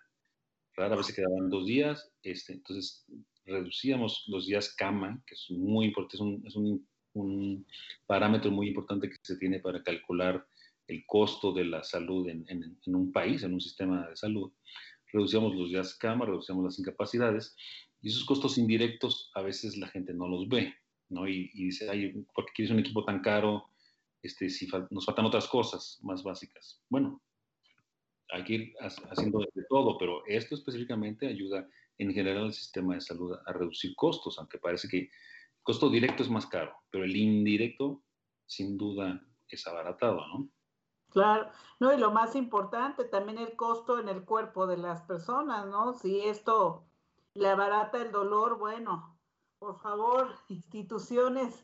[0.75, 3.05] Rara vez se quedaban dos días, este, entonces
[3.45, 7.65] reducíamos los días cama, que es muy importante, es un, es un, un
[8.05, 10.45] parámetro muy importante que se tiene para calcular
[10.87, 14.51] el costo de la salud en, en, en, un país, en un sistema de salud.
[15.11, 17.55] Reducíamos los días cama, reducíamos las incapacidades
[18.01, 20.73] y esos costos indirectos a veces la gente no los ve,
[21.09, 21.27] ¿no?
[21.27, 23.69] Y, y dice, ay, ¿por qué quieres un equipo tan caro?
[24.21, 26.81] Este, si nos faltan otras cosas más básicas.
[26.89, 27.21] Bueno,
[28.29, 31.67] hay que ir haciendo de todo, pero esto específicamente ayuda
[31.97, 35.09] en general al sistema de salud a reducir costos, aunque parece que el
[35.63, 38.03] costo directo es más caro, pero el indirecto
[38.47, 40.49] sin duda es abaratado, ¿no?
[41.15, 41.49] Claro,
[41.79, 45.93] no, y lo más importante, también el costo en el cuerpo de las personas, ¿no?
[45.93, 46.83] Si esto
[47.35, 49.17] le abarata el dolor, bueno,
[49.57, 51.63] por favor, instituciones.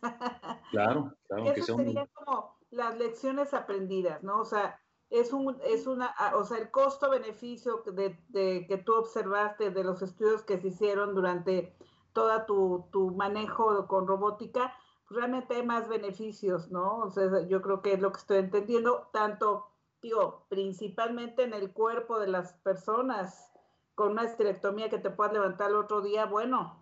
[0.71, 1.43] Claro, claro.
[1.51, 4.39] Eso que serían como las lecciones aprendidas, ¿no?
[4.39, 4.79] O sea,
[5.09, 10.01] es un, es una, o sea, el costo-beneficio de, de, que tú observaste de los
[10.01, 11.75] estudios que se hicieron durante
[12.13, 14.73] toda tu, tu manejo con robótica,
[15.11, 16.99] realmente hay más beneficios, ¿no?
[16.99, 19.67] O sea, yo creo que es lo que estoy entendiendo, tanto,
[20.01, 23.51] digo, principalmente en el cuerpo de las personas,
[23.95, 26.81] con una esterectomía que te puedas levantar el otro día, bueno,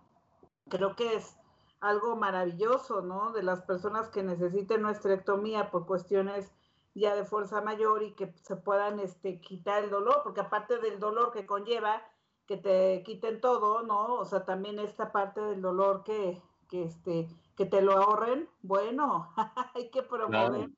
[0.68, 1.36] creo que es
[1.80, 3.32] algo maravilloso, ¿no?
[3.32, 6.52] De las personas que necesiten una esterectomía por cuestiones
[6.94, 10.98] ya de fuerza mayor y que se puedan este, quitar el dolor, porque aparte del
[10.98, 12.02] dolor que conlleva
[12.46, 14.14] que te quiten todo, ¿no?
[14.14, 17.28] O sea, también esta parte del dolor que, que, este,
[17.60, 19.34] que te lo ahorren, bueno,
[19.74, 20.74] hay que promoverlo.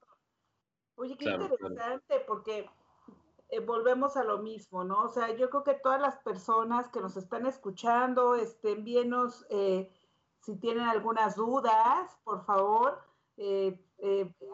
[0.97, 2.25] Oye, qué claro, interesante, claro.
[2.27, 2.69] porque
[3.51, 5.03] eh, volvemos a lo mismo, ¿no?
[5.03, 9.93] O sea, yo creo que todas las personas que nos están escuchando, este, envíenos eh,
[10.41, 12.99] si tienen algunas dudas, por favor,
[13.37, 13.81] eh,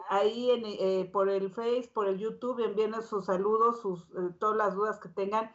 [0.09, 4.07] ahí en, por el Face, por el YouTube, envíenos sus saludos, sus,
[4.37, 5.51] todas las dudas que tengan.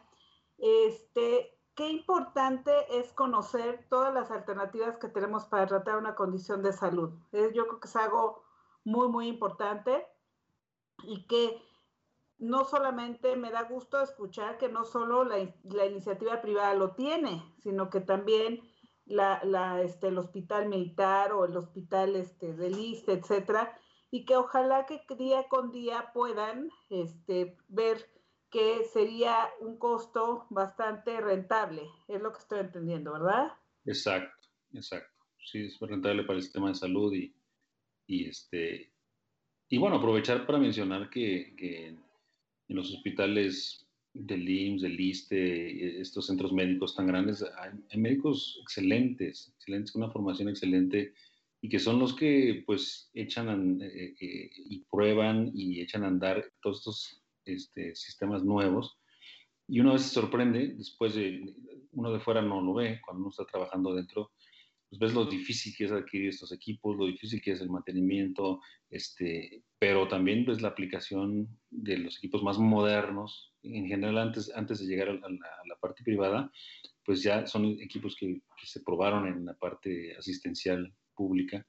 [0.57, 6.73] Este, qué importante es conocer todas las alternativas que tenemos para tratar una condición de
[6.73, 7.11] salud.
[7.31, 8.43] yo creo que es algo
[8.83, 10.07] muy, muy importante
[11.03, 11.61] y que
[12.37, 17.43] no solamente me da gusto escuchar que no solo la, la, iniciativa privada lo tiene,
[17.59, 18.61] sino que también
[19.05, 23.77] la, la, este, el hospital militar o el hospital este, del ISTE, etcétera,
[24.11, 28.14] y que ojalá que día con día puedan este, ver
[28.55, 33.51] que sería un costo bastante rentable, es lo que estoy entendiendo, ¿verdad?
[33.85, 35.25] Exacto, exacto.
[35.43, 37.35] Sí, es rentable para el sistema de salud y,
[38.07, 38.93] y este,
[39.67, 41.99] y bueno, aprovechar para mencionar que, que en
[42.69, 49.51] los hospitales del IMSS, del ISTE, estos centros médicos tan grandes, hay, hay, médicos excelentes,
[49.57, 51.13] excelentes, con una formación excelente
[51.59, 56.53] y que son los que pues echan eh, eh, y prueban y echan a andar
[56.61, 58.97] todos estos este, sistemas nuevos.
[59.67, 61.53] Y uno a veces se sorprende, después de,
[61.91, 64.31] uno de fuera no lo ve, cuando uno está trabajando dentro,
[64.89, 68.61] pues ves lo difícil que es adquirir estos equipos, lo difícil que es el mantenimiento,
[68.89, 73.53] este, pero también ves la aplicación de los equipos más modernos.
[73.63, 76.51] En general, antes, antes de llegar a la, a la parte privada,
[77.03, 81.65] pues ya son equipos que, que, se probaron en la parte asistencial pública.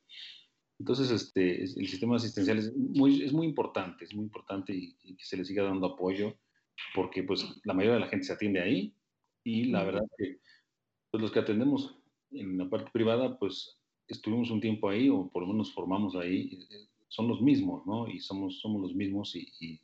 [0.79, 5.16] Entonces, este, el sistema asistencial es muy, es muy importante, es muy importante y, y,
[5.16, 6.37] que se le siga dando apoyo,
[6.95, 8.95] porque pues la mayoría de la gente se atiende ahí
[9.43, 10.39] y la verdad que
[11.11, 11.99] pues, los que atendemos
[12.31, 16.59] en la parte privada, pues estuvimos un tiempo ahí o por lo menos formamos ahí,
[17.09, 18.07] son los mismos, ¿no?
[18.09, 19.81] Y somos, somos los mismos y, y,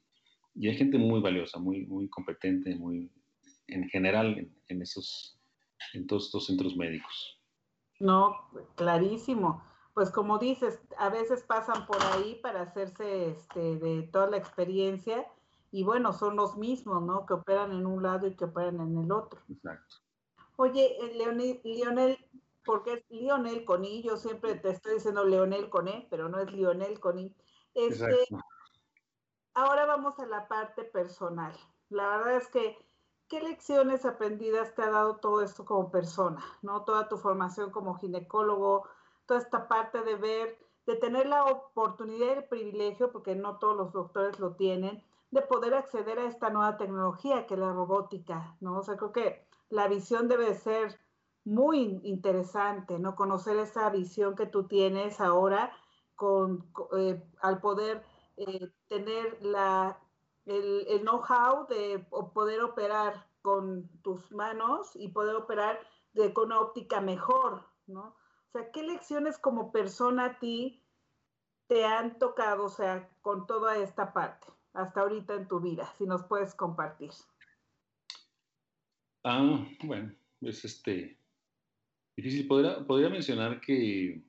[0.55, 3.11] y hay gente muy valiosa, muy, muy competente, muy
[3.69, 5.41] en general en, en esos,
[5.95, 7.41] en todos estos centros médicos.
[7.99, 8.37] No,
[8.77, 9.63] clarísimo.
[9.95, 15.27] Pues como dices, a veces pasan por ahí para hacerse este, de toda la experiencia
[15.71, 17.27] y bueno, son los mismos, ¿no?
[17.27, 19.41] Que operan en un lado y que operan en el otro.
[19.51, 19.97] Exacto.
[20.57, 22.19] Oye, eh, Leonel, Lionel,
[22.65, 27.01] porque es Lionel Coni, yo siempre te estoy diciendo Leonel Coné, pero no es Lionel
[27.01, 27.35] Coni.
[27.75, 28.27] Este,
[29.55, 31.55] ahora vamos a la parte personal.
[31.89, 32.79] La verdad es que
[33.33, 36.45] ¿qué lecciones aprendidas te ha dado todo esto como persona?
[36.61, 36.85] ¿no?
[36.85, 38.87] Toda tu formación como ginecólogo,
[39.33, 43.75] toda esta parte de ver, de tener la oportunidad y el privilegio, porque no todos
[43.75, 48.59] los doctores lo tienen, de poder acceder a esta nueva tecnología que es la robótica,
[48.61, 48.77] ¿no?
[48.77, 51.01] O sea, creo que la visión debe ser
[51.45, 53.17] muy interesante, ¿no?
[53.17, 55.73] Conocer esa visión que tú tienes ahora
[56.15, 58.05] con, eh, al poder
[58.37, 59.99] eh, tener la,
[60.45, 65.81] el, el know-how de poder operar con tus manos y poder operar
[66.13, 68.15] de, con una óptica mejor, ¿no?
[68.53, 70.83] O sea, ¿qué lecciones como persona a ti
[71.69, 76.05] te han tocado, o sea, con toda esta parte, hasta ahorita en tu vida, si
[76.05, 77.11] nos puedes compartir?
[79.25, 81.17] Ah, bueno, es este
[82.15, 82.47] difícil.
[82.47, 84.23] Podría, podría mencionar que,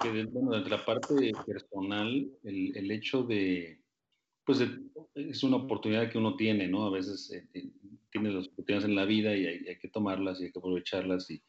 [0.00, 3.78] que de, la parte personal, el, hecho de,
[4.46, 4.62] pues
[5.14, 6.86] es una oportunidad que uno tiene, ¿no?
[6.86, 7.70] A veces eh, eh,
[8.10, 11.30] tiene las oportunidades en la vida y hay, hay, que tomarlas y hay que aprovecharlas
[11.30, 11.42] y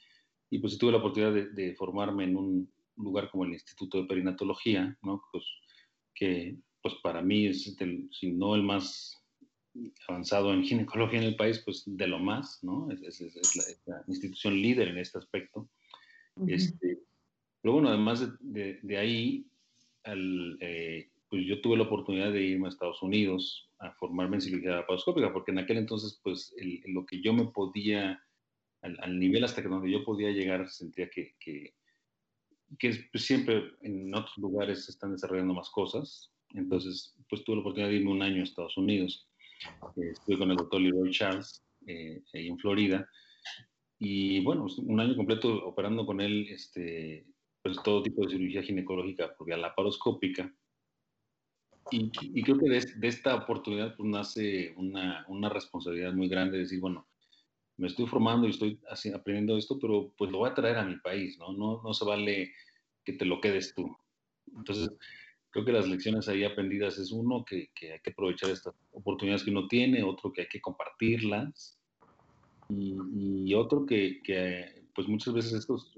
[0.56, 4.98] y pues tuve la oportunidad de, formarme en un lugar como el Instituto de Perinatología,
[5.02, 5.22] ¿no?
[5.30, 5.44] Pues,
[6.14, 9.22] que pues para mí es, el, si no el más
[10.08, 12.90] avanzado en ginecología en el país, pues de lo más, ¿no?
[12.90, 13.20] Es,
[13.86, 15.68] la, institución líder en este aspecto.
[16.48, 17.00] este,
[17.62, 19.46] pero bueno, además de, de, ahí,
[20.06, 24.42] al, eh, pues yo tuve la oportunidad de irme a Estados Unidos a formarme en
[24.42, 28.25] cirugía laparoscópica, porque en aquel entonces, pues lo que yo me podía
[29.00, 31.74] al, nivel hasta que donde yo podía llegar, sentía que, que,
[33.12, 36.32] pues, siempre en otros lugares se están desarrollando más cosas.
[36.54, 39.28] Entonces, pues tuve la oportunidad de irme un año a Estados Unidos.
[39.98, 43.08] Eh, estuve con el doctor Leroy Charles eh, ahí en Florida.
[44.00, 47.26] Y bueno, pues, un año completo operando con él este,
[47.62, 50.54] pues, todo tipo de cirugía ginecológica por vía laparoscópica.
[51.92, 52.10] Y,
[52.42, 56.80] creo que de, de, esta oportunidad pues, nace una, una responsabilidad muy grande de decir,
[56.80, 57.08] bueno,
[57.78, 58.80] me estoy formando y estoy
[59.14, 61.54] aprendiendo esto, pero pues lo voy a traer a mi país, ¿no?
[61.54, 62.52] No, no se vale
[63.04, 63.96] que te lo quedes tú.
[64.56, 64.90] Entonces,
[65.50, 69.44] creo que las lecciones ahí aprendidas es uno, que, que hay que aprovechar estas oportunidades
[69.44, 71.78] que uno tiene, otro que hay que compartirlas,
[72.70, 72.96] y,
[73.46, 75.94] y otro que, que, pues muchas veces estos,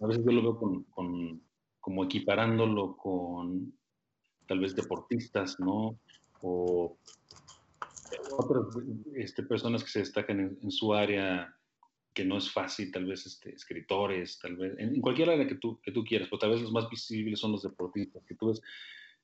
[0.00, 1.42] a veces yo lo veo con, con,
[1.80, 3.74] como equiparándolo con
[4.46, 5.98] tal vez deportistas, ¿no?
[6.40, 6.96] O
[8.36, 8.66] otras
[9.14, 11.54] este, personas que se destacan en, su área
[12.14, 15.80] que no es fácil, tal vez este, escritores, tal vez, en, cualquier área que tú,
[15.82, 18.60] que tú quieras, pero tal vez los más visibles son los deportistas, que tú ves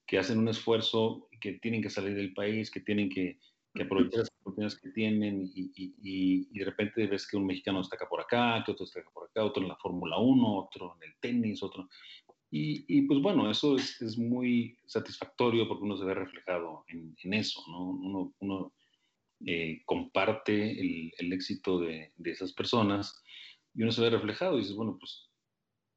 [0.07, 3.39] que hacen un esfuerzo, que tienen que salir del país, que tienen que,
[3.75, 7.79] que aprovechar las oportunidades que tienen y, y, y, de repente ves que un mexicano
[7.79, 11.09] destaca por acá, que otro destaca por acá, otro en la Fórmula 1, otro en
[11.09, 11.89] el tenis, otro...
[12.57, 17.13] Y, y, pues bueno, eso es, es, muy satisfactorio porque uno se ve reflejado en,
[17.25, 17.91] en eso, ¿no?
[17.91, 18.73] Uno, uno
[19.45, 23.25] eh, comparte el, el éxito de, de, esas personas
[23.75, 25.29] y uno se ve reflejado y dices, bueno, pues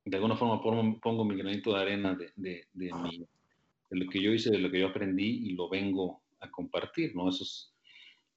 [0.04, 4.20] de alguna forma pongo, pongo mi granito de arena de, de, mi, de lo que
[4.20, 7.30] yo hice, de lo que yo aprendí y lo vengo a compartir, ¿no?
[7.30, 7.72] Esos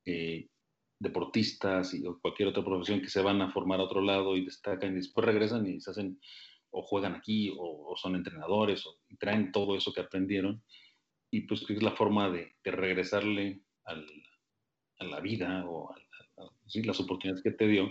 [0.05, 0.47] eh,
[0.99, 4.45] deportistas y, o cualquier otra profesión que se van a formar a otro lado y
[4.45, 6.21] destacan y después regresan y se hacen
[6.71, 10.63] o juegan aquí o, o son entrenadores o, y traen todo eso que aprendieron
[11.31, 14.07] y pues que es la forma de, de regresarle al,
[14.99, 15.97] a la vida o a,
[16.67, 16.83] ¿sí?
[16.83, 17.91] las oportunidades que te dio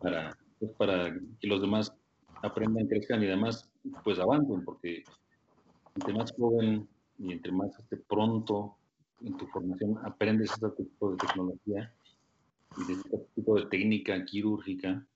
[0.00, 1.94] para, pues, para que los demás
[2.42, 3.70] aprendan, crezcan y además
[4.02, 5.04] pues avancen, porque
[5.94, 6.88] entre más joven
[7.18, 8.76] y entre más este, pronto
[9.20, 11.94] en tu formación aprendes este tipo de tecnología
[12.76, 15.06] y este tipo de técnica quirúrgica,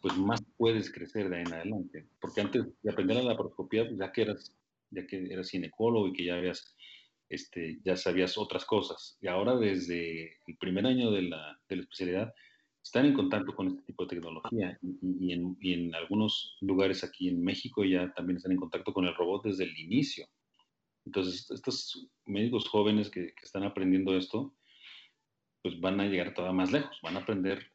[0.00, 2.06] pues más puedes crecer de ahí en adelante.
[2.20, 4.54] Porque antes de aprender a la laparoscopía, pues ya que eras,
[4.90, 6.74] ya que eras ginecólogo y que ya habías
[7.30, 9.16] este, ya sabías otras cosas.
[9.22, 12.34] Y ahora desde el primer año de la, de la especialidad
[12.82, 17.04] están en contacto con este tipo de tecnología y, y, en, y, en, algunos lugares
[17.04, 20.26] aquí en México ya también están en contacto con el robot desde el inicio.
[21.06, 24.54] Entonces, estos médicos jóvenes que, que están aprendiendo esto,
[25.62, 27.70] pues van a llegar todavía más lejos, van a aprender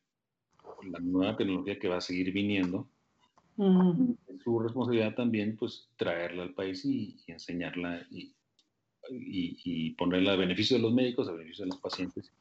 [0.86, 2.88] la nueva tecnología que va a seguir viniendo.
[3.58, 8.36] Uh Es su responsabilidad también, pues, traerla al país y, y enseñarla y,
[9.10, 12.32] y, y, ponerla a beneficio de los médicos, a beneficio de los pacientes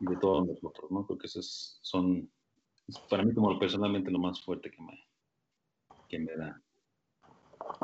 [0.00, 1.06] y de todos nosotros, ¿no?
[1.06, 2.30] Porque eso es, son,
[3.08, 5.06] para mí como personalmente lo más fuerte que me,
[6.08, 6.62] que me da.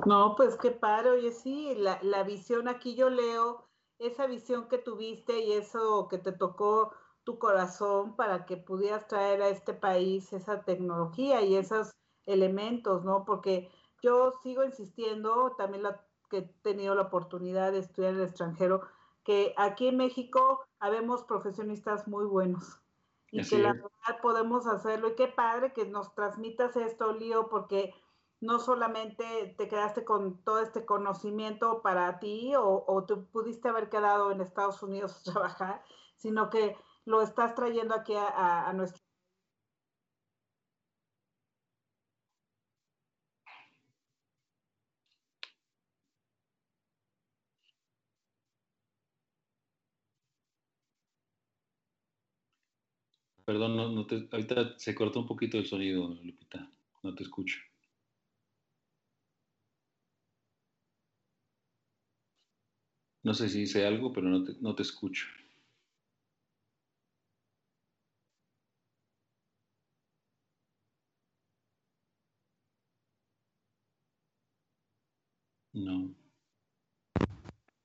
[0.06, 3.68] No, pues qué padre, oye, sí, la, la visión aquí yo leo,
[3.98, 6.92] esa visión que tuviste y eso que te tocó
[7.24, 11.92] tu corazón para que pudieras traer a este país esa tecnología y esos
[12.26, 13.24] elementos, ¿no?
[13.24, 13.70] Porque
[14.02, 18.82] yo sigo insistiendo, también la que he tenido la oportunidad de estudiar en el extranjero,
[19.24, 22.80] que aquí en México habemos profesionistas muy buenos
[23.34, 25.08] y Así que la verdad podemos hacerlo.
[25.08, 27.92] Y qué padre que nos transmitas esto, Lío, porque
[28.40, 33.88] no solamente te quedaste con todo este conocimiento para ti o, o tú pudiste haber
[33.88, 35.82] quedado en Estados Unidos a trabajar,
[36.14, 36.76] sino que
[37.06, 39.02] lo estás trayendo aquí a, a nuestro
[53.44, 56.70] Perdón, no, te, ahorita se cortó un poquito el sonido, Lupita.
[57.02, 57.58] No te escucho.
[63.24, 65.26] No sé si hice algo, pero no te, no te escucho.
[75.74, 76.14] No.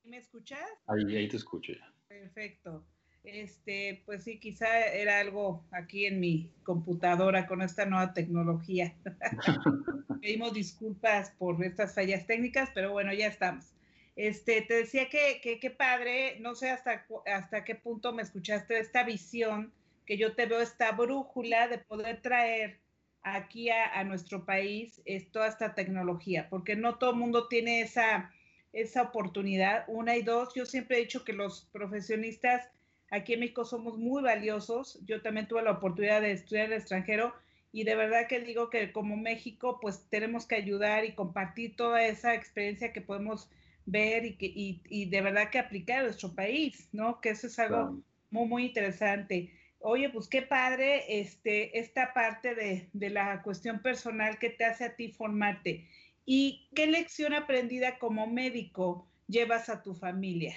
[0.04, 0.60] ¿Me escuchas?
[0.86, 1.92] Ahí, ahí te escucho ya.
[2.08, 2.86] Perfecto.
[3.24, 8.96] Este, pues sí, quizá era algo aquí en mi computadora con esta nueva tecnología.
[10.22, 13.74] Pedimos disculpas por estas fallas técnicas, pero bueno, ya estamos.
[14.16, 19.04] Este, te decía que qué padre, no sé hasta, hasta qué punto me escuchaste esta
[19.04, 19.74] visión,
[20.06, 22.80] que yo te veo esta brújula de poder traer
[23.24, 27.82] aquí a, a nuestro país es toda esta tecnología, porque no todo el mundo tiene
[27.82, 28.32] esa,
[28.74, 29.86] esa oportunidad.
[29.88, 32.70] Una y dos, yo siempre he dicho que los profesionistas
[33.12, 35.00] Aquí en México somos muy valiosos.
[35.06, 37.34] Yo también tuve la oportunidad de estudiar en el extranjero
[37.72, 42.04] y de verdad que digo que como México pues tenemos que ayudar y compartir toda
[42.04, 43.50] esa experiencia que podemos
[43.86, 47.20] ver y, que, y, de verdad que aplicar a nuestro país, ¿no?
[47.22, 48.00] Que eso es algo
[48.30, 49.52] muy, muy interesante.
[49.80, 54.86] Oye, pues qué padre este, esta parte de, de la cuestión personal que te hace
[54.86, 55.88] a ti formarte.
[56.26, 60.56] ¿Y qué lección aprendida como médico llevas a tu familia?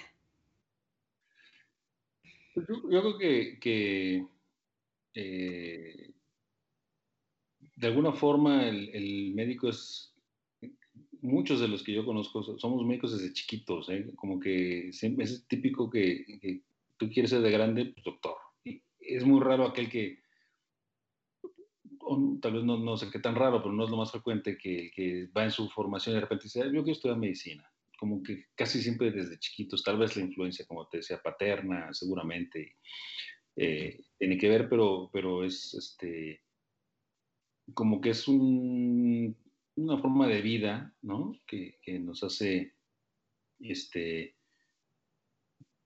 [2.53, 4.27] Pues yo, creo que,
[5.15, 6.11] eh,
[7.75, 10.13] de alguna forma el, médico es,
[11.21, 14.11] muchos de los que yo conozco somos médicos desde chiquitos, ¿eh?
[14.15, 16.61] como que es típico que,
[16.97, 18.35] tú quieres ser de grande, pues doctor.
[19.05, 20.21] Es muy raro aquel que,
[22.41, 25.27] tal vez no, sé qué tan raro, pero no es lo más frecuente, que, que
[25.35, 27.69] va en su formación y de repente dice, yo quiero estudiar medicina
[28.03, 32.75] como que casi siempre desde chiquitos, tal vez la influencia, como te decía, paterna, seguramente,
[33.55, 36.41] eh, tiene que ver, pero, pero es este,
[37.73, 41.39] como que es una forma de vida, ¿no?
[41.47, 42.73] Que, nos hace,
[43.59, 44.35] este,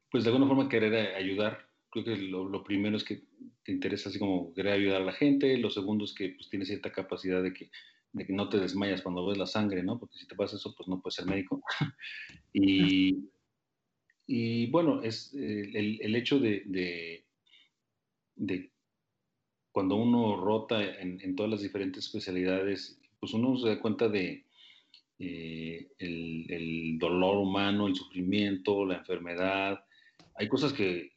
[0.10, 1.67] pues de alguna forma querer ayudar.
[2.04, 3.24] Que lo, primero es que
[3.64, 6.68] te interesa así como querer ayudar a la gente, lo segundo es que pues tienes
[6.68, 7.70] cierta capacidad de que
[8.14, 10.00] de que no te desmayas cuando ves la sangre, ¿no?
[10.00, 11.62] Porque si te pasa eso, pues no puedes ser médico.
[12.54, 13.30] y,
[14.26, 17.26] y, bueno, es eh, el, el, hecho de, de,
[18.36, 18.72] de,
[19.72, 24.46] cuando uno rota en, en, todas las diferentes especialidades, pues uno se da cuenta de
[25.20, 29.84] eh, el, el dolor humano, el sufrimiento, la enfermedad.
[30.36, 31.17] Hay cosas que,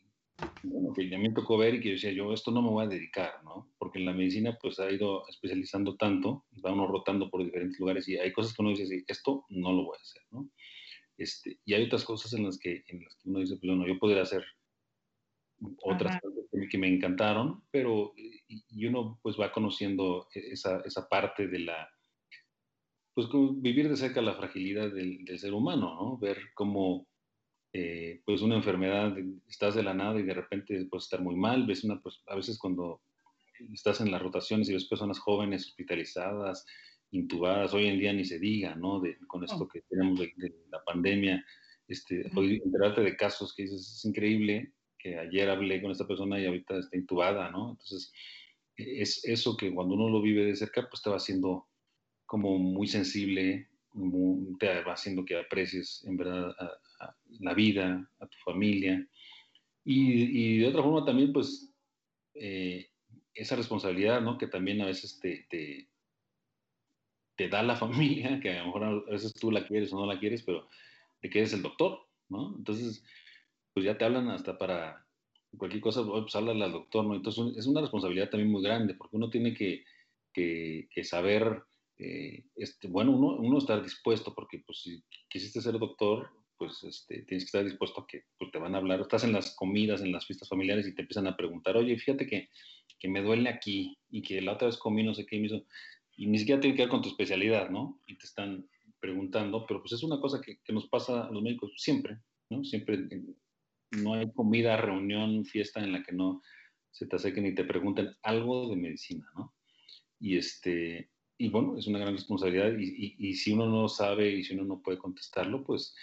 [0.62, 2.84] bueno, que ya me tocó ver y que yo decía, yo esto no me voy
[2.84, 3.70] a dedicar, ¿no?
[3.78, 8.08] Porque en la medicina pues ha ido especializando tanto, va uno rotando por diferentes lugares
[8.08, 10.48] y hay cosas que uno dice, esto no lo voy a hacer, ¿no?
[11.16, 13.86] Este, y hay otras cosas en las que, en las que uno dice, pues bueno,
[13.86, 14.44] yo podría hacer
[15.82, 21.58] otras cosas que me encantaron, pero y uno pues va conociendo esa, esa parte de
[21.58, 21.88] la,
[23.14, 26.18] pues vivir de cerca la fragilidad del, del ser humano, ¿no?
[26.18, 27.06] Ver cómo
[27.72, 29.16] eh, pues una enfermedad,
[29.48, 32.34] estás de la nada y de repente puedes estar muy mal, ves una, pues, a
[32.34, 33.00] veces cuando
[33.72, 36.66] estás en las rotaciones y ves personas jóvenes hospitalizadas,
[37.12, 39.00] intubadas, hoy en día ni se diga, ¿no?
[39.00, 41.44] De, con esto que tenemos de, la pandemia,
[41.86, 46.46] este, enterarte de casos que dices, es increíble, que ayer hablé con esta persona y
[46.46, 47.70] ahorita está intubada, ¿no?
[47.70, 48.12] Entonces,
[48.76, 51.68] es eso que cuando uno lo vive de cerca, pues te va haciendo
[52.26, 53.68] como muy sensible,
[54.58, 56.70] te va haciendo que aprecies en verdad a,
[57.40, 59.06] la vida, a tu familia.
[59.84, 61.72] Y, de otra forma también, pues,
[62.34, 62.88] eh,
[63.34, 64.38] esa responsabilidad, ¿no?
[64.38, 65.88] Que también a veces te, te,
[67.48, 70.18] da la familia, que a lo mejor a veces tú la quieres o no la
[70.18, 70.68] quieres, pero
[71.22, 72.54] de que eres el doctor, ¿no?
[72.56, 73.04] Entonces,
[73.72, 75.06] pues ya te hablan hasta para
[75.56, 77.14] cualquier cosa, pues háblale al doctor, ¿no?
[77.14, 79.84] Entonces es una responsabilidad también muy grande, porque uno tiene que,
[80.32, 81.64] que, que saber
[82.02, 86.30] eh, este, bueno, uno, uno estar dispuesto, porque pues si quisiste ser doctor,
[86.60, 89.32] pues este, tienes que estar dispuesto a que pues, te van a hablar, estás en
[89.32, 92.50] las comidas, en las fiestas familiares y te empiezan a preguntar, oye, fíjate que,
[92.98, 95.46] que me duele aquí y que la otra vez comí no sé qué y me
[95.46, 95.64] hizo,
[96.16, 98.02] y ni siquiera tiene que ver con tu especialidad, ¿no?
[98.06, 98.68] Y te están
[99.00, 102.18] preguntando, pero pues es una cosa que, que nos pasa a los médicos siempre,
[102.50, 102.62] ¿no?
[102.62, 103.08] Siempre
[103.92, 106.42] no hay comida, reunión, fiesta en la que no
[106.90, 109.54] se te acerquen y te pregunten algo de medicina, ¿no?
[110.18, 114.44] Y este, y bueno, es una gran responsabilidad y, y, si uno no sabe y
[114.44, 115.94] si uno no puede contestarlo, pues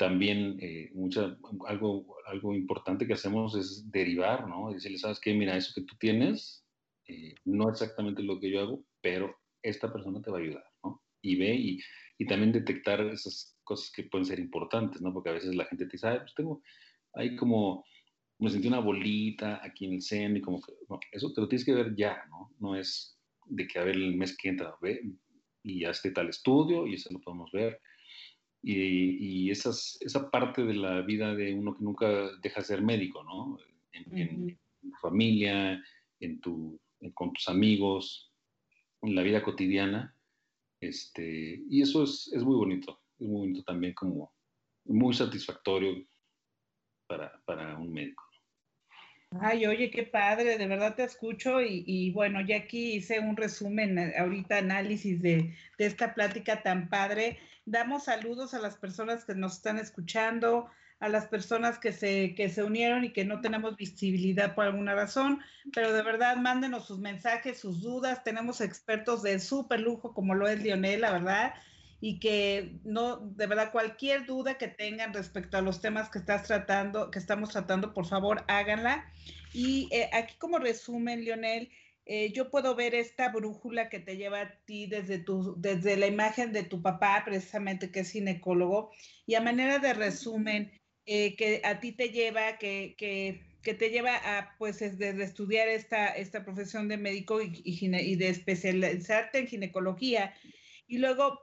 [0.00, 1.36] también eh, mucha,
[1.66, 4.72] algo, algo importante que hacemos es derivar, ¿no?
[4.72, 5.34] Decirle, ¿sabes qué?
[5.34, 6.64] Mira, eso que tú tienes
[7.06, 11.02] eh, no exactamente lo que yo hago, pero esta persona te va a ayudar, ¿no?
[11.20, 11.80] Y ve y,
[12.16, 15.12] y, también detectar esas cosas que pueden ser importantes, ¿no?
[15.12, 16.62] Porque a veces la gente te dice, ah, pues tengo,
[17.12, 17.84] hay como,
[18.38, 21.48] me sentí una bolita aquí en el seno y como que, no, eso te lo
[21.48, 22.54] tienes que ver ya, ¿no?
[22.58, 25.02] No es de que a ver el mes que entra, ve,
[25.62, 27.78] y ya esté tal estudio y eso lo podemos ver.
[28.62, 32.06] Y, y esas, esa parte de la vida de uno que nunca
[32.42, 33.58] deja de ser médico, ¿no?
[33.92, 34.20] En, uh -huh.
[34.20, 35.82] en tu familia,
[36.20, 38.30] en tu, en, con tus amigos,
[39.02, 40.14] en la vida cotidiana.
[40.80, 44.32] Este, y eso es, es muy bonito, es muy bonito también como
[44.84, 46.06] muy satisfactorio
[47.06, 48.29] para, para un médico.
[49.38, 53.36] Ay, oye, qué padre, de verdad te escucho y, y, bueno, ya aquí hice un
[53.36, 57.38] resumen, eh, ahorita análisis de, de, esta plática tan padre.
[57.64, 60.68] Damos saludos a las personas que nos están escuchando,
[60.98, 64.96] a las personas que se, que se unieron y que no tenemos visibilidad por alguna
[64.96, 65.40] razón,
[65.72, 68.24] pero de verdad mándenos sus mensajes, sus dudas.
[68.24, 71.54] Tenemos expertos de súper lujo como lo es Lionel, la verdad
[72.00, 76.46] y que no, de verdad, cualquier duda que tengan respecto a los temas que estás
[76.46, 79.12] tratando, que estamos tratando, por favor, háganla.
[79.52, 81.70] Y eh, aquí como resumen, Lionel,
[82.06, 86.06] eh, yo puedo ver esta brújula que te lleva a ti desde, tu, desde la
[86.06, 88.90] imagen de tu papá, precisamente que es ginecólogo,
[89.26, 90.72] y a manera de resumen,
[91.04, 95.68] eh, que a ti te lleva, que, que, que te lleva a, pues, desde estudiar
[95.68, 100.34] esta, esta profesión de médico y, y, y de especializarte en ginecología,
[100.88, 101.38] y luego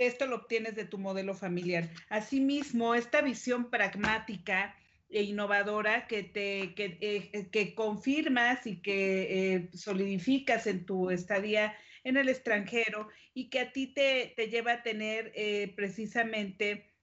[0.00, 1.90] esto lo obtienes de tu modelo familiar.
[2.08, 4.74] Asimismo, esta visión pragmática
[5.10, 11.76] e innovadora que te que, eh, que confirmas y que eh, solidificas en tu estadía
[12.04, 16.94] en el extranjero y que a ti te, te lleva a tener eh, precisamente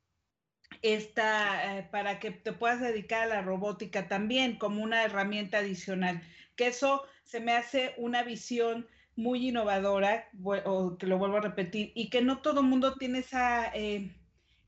[0.82, 6.22] esta para que te puedas dedicar a la robótica también como una herramienta adicional
[6.56, 8.88] que eso se me hace una visión
[9.18, 10.30] muy innovadora,
[10.65, 14.15] o que lo vuelvo a repetir, y que no todo el mundo tiene esa, eh,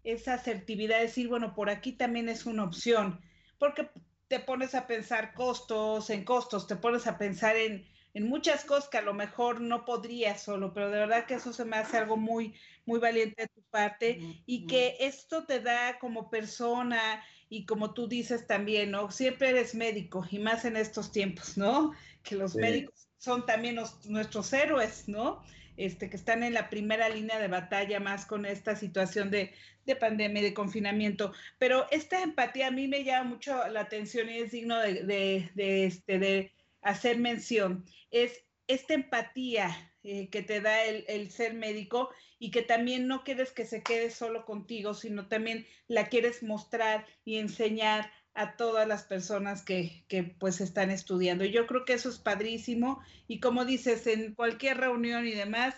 [0.03, 3.21] esa asertividad de decir, bueno, por aquí también es una opción,
[3.59, 3.89] porque
[4.27, 8.89] te pones a pensar costos, en costos, te pones a pensar en, en muchas cosas
[8.89, 11.97] que a lo mejor no podrías solo, pero de verdad que eso se me hace
[11.97, 17.65] algo muy, muy valiente de tu parte y que esto te da como persona y
[17.65, 19.11] como tú dices también, ¿no?
[19.11, 21.93] Siempre eres médico y más en estos tiempos, ¿no?
[22.23, 22.59] Que los sí.
[22.59, 25.43] médicos son también nuestros héroes, ¿no?
[25.77, 29.53] Este, que están en la primera línea de batalla más con esta situación de,
[29.85, 31.31] de, pandemia y de confinamiento.
[31.57, 35.49] Pero esta empatía a mí me llama mucho la atención y es digno de, de,
[35.53, 36.51] de este,
[36.81, 37.85] hacer mención.
[38.11, 42.09] Es esta empatía eh, que te da el, el, ser médico
[42.39, 47.05] y que también no quieres que se quede solo contigo, sino también la quieres mostrar
[47.25, 51.43] y enseñar a todas las personas que, que, pues están estudiando.
[51.43, 55.75] Yo creo que eso es padrísimo y como dices, en cualquier reunión y demás,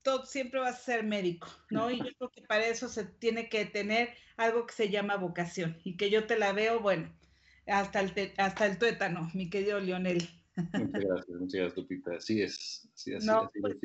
[0.00, 1.90] todo, siempre vas a ser médico, ¿no?
[1.90, 5.76] Y yo creo que para eso se tiene que tener algo que se llama vocación
[5.84, 7.14] y que yo te la veo, bueno,
[7.66, 10.26] hasta el, te, hasta el tuétano, mi querido Lionel.
[10.56, 12.16] Muchas gracias, muchas gracias, Lupita.
[12.16, 13.76] Así es, así, así, no, así pues,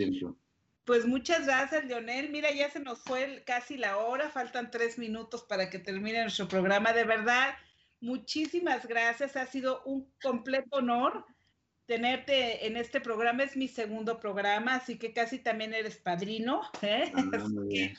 [0.86, 2.30] pues, muchas gracias, Leonel.
[2.30, 6.48] Mira, ya se nos fue casi la hora, faltan tres minutos para que termine nuestro
[6.48, 6.94] programa.
[6.94, 7.56] De verdad,
[8.00, 11.26] Muchísimas gracias, ha sido un completo honor
[11.86, 16.62] tenerte en este programa, es mi segundo programa, así que casi también eres padrino.
[16.82, 17.12] ¿eh?
[17.16, 17.94] Ah, que,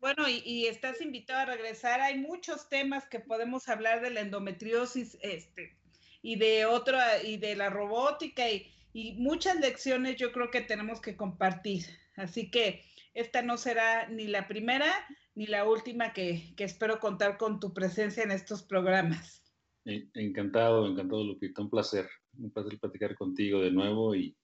[0.00, 2.00] bueno, y, y, estás invitado a regresar.
[2.00, 5.76] Hay muchos temas que podemos hablar de la endometriosis este,
[6.22, 11.00] y de otra, y de la robótica, y, y muchas lecciones yo creo que tenemos
[11.00, 11.84] que compartir.
[12.14, 12.84] Así que
[13.16, 14.92] esta no será ni la primera
[15.34, 19.42] ni la última que, que espero contar con tu presencia en estos programas.
[19.84, 21.62] Encantado, encantado, Lupita.
[21.62, 22.08] Un placer,
[22.38, 24.36] un placer platicar contigo de nuevo y,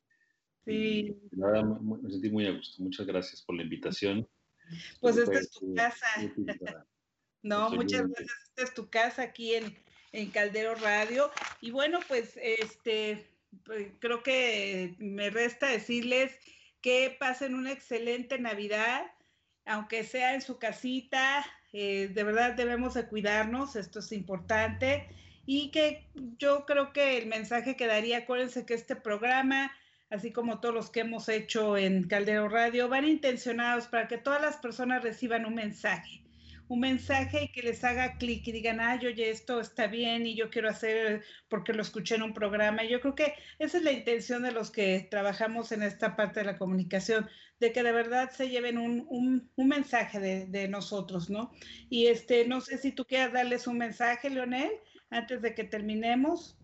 [0.64, 1.16] sí.
[1.30, 2.82] y nada, me sentí muy a gusto.
[2.82, 4.28] Muchas gracias por la invitación.
[5.00, 6.06] Pues esta es tu casa.
[7.42, 8.38] no, muchas gracias.
[8.48, 9.76] Esta es tu casa aquí en,
[10.12, 11.30] en Caldero Radio.
[11.60, 13.26] Y bueno, pues este,
[13.64, 16.38] pues, creo que me resta decirles
[16.82, 19.06] que pasen una excelente Navidad
[19.64, 25.08] aunque sea en su casita, eh, de verdad debemos de cuidarnos, esto es importante.
[25.46, 26.06] Y que
[26.38, 29.72] yo creo que el mensaje quedaría, acuérdense que este programa,
[30.10, 34.40] así como todos los que hemos hecho en Caldero Radio, van intencionados para que todas
[34.40, 36.22] las personas reciban un mensaje,
[36.72, 40.34] un mensaje y que les haga clic y digan, ay, oye, esto está bien y
[40.34, 42.82] yo quiero hacer porque lo escuché en un programa.
[42.84, 46.46] Yo creo que esa es la intención de los que trabajamos en esta parte de
[46.46, 47.28] la comunicación,
[47.60, 51.50] de que de verdad se lleven un, mensaje de, de, nosotros, ¿no?
[51.90, 54.70] Y este, no sé si tú quieras darles un mensaje, Leonel,
[55.10, 56.56] antes de que terminemos.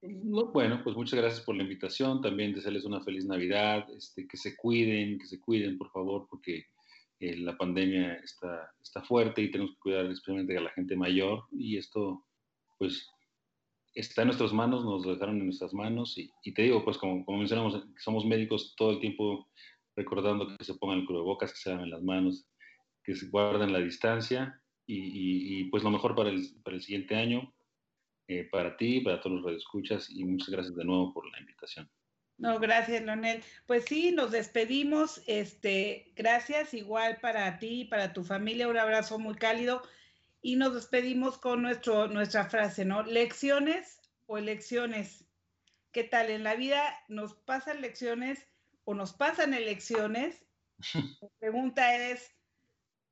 [0.00, 2.22] bueno, pues muchas gracias por la invitación.
[2.22, 6.66] También desearles una feliz Navidad, este, que se cuiden, que se cuiden, por favor, porque
[7.20, 11.44] eh, la pandemia está, está fuerte y tenemos que cuidar especialmente a la gente mayor
[11.52, 12.24] y esto
[12.78, 13.10] pues
[13.94, 17.22] está en nuestras manos, nos lo dejaron en nuestras manos y, te digo pues como,
[17.26, 19.50] como, mencionamos, somos médicos todo el tiempo
[19.96, 22.46] recordando que se pongan el cubrebocas, que se laven las manos,
[23.04, 27.52] que se guarden la distancia y, pues lo mejor para el, para el siguiente año,
[28.28, 31.88] eh, para ti, para todos los radioescuchas y muchas gracias de nuevo por la invitación.
[32.40, 33.44] No, gracias, Leonel.
[33.66, 35.22] Pues sí, nos despedimos.
[35.26, 38.66] Este, gracias igual para ti y para tu familia.
[38.66, 39.82] Un abrazo muy cálido.
[40.40, 43.02] Y nos despedimos con nuestro, nuestra frase, ¿no?
[43.02, 45.26] Lecciones o elecciones.
[45.92, 46.30] ¿Qué tal?
[46.30, 48.48] En la vida nos pasan lecciones
[48.84, 50.46] o nos pasan elecciones.
[51.20, 52.34] La pregunta es,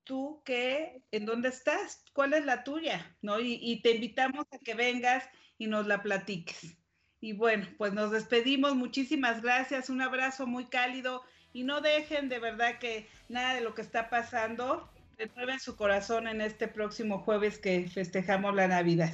[0.04, 1.02] ¿tú qué?
[1.10, 2.02] ¿En dónde estás?
[2.14, 3.14] ¿Cuál es la tuya?
[3.20, 3.40] ¿No?
[3.40, 6.77] Y, y te invitamos a que vengas y nos la platiques.
[7.20, 8.74] Y bueno, pues nos despedimos.
[8.74, 9.90] Muchísimas gracias.
[9.90, 11.22] Un abrazo muy cálido.
[11.52, 14.88] Y no dejen de verdad que nada de lo que está pasando
[15.18, 19.12] renueven su corazón en este próximo jueves que festejamos la Navidad.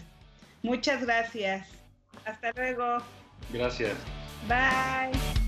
[0.63, 1.69] Muchas gracias.
[2.25, 2.99] Hasta luego.
[3.53, 3.97] Gracias.
[4.49, 5.44] Bye.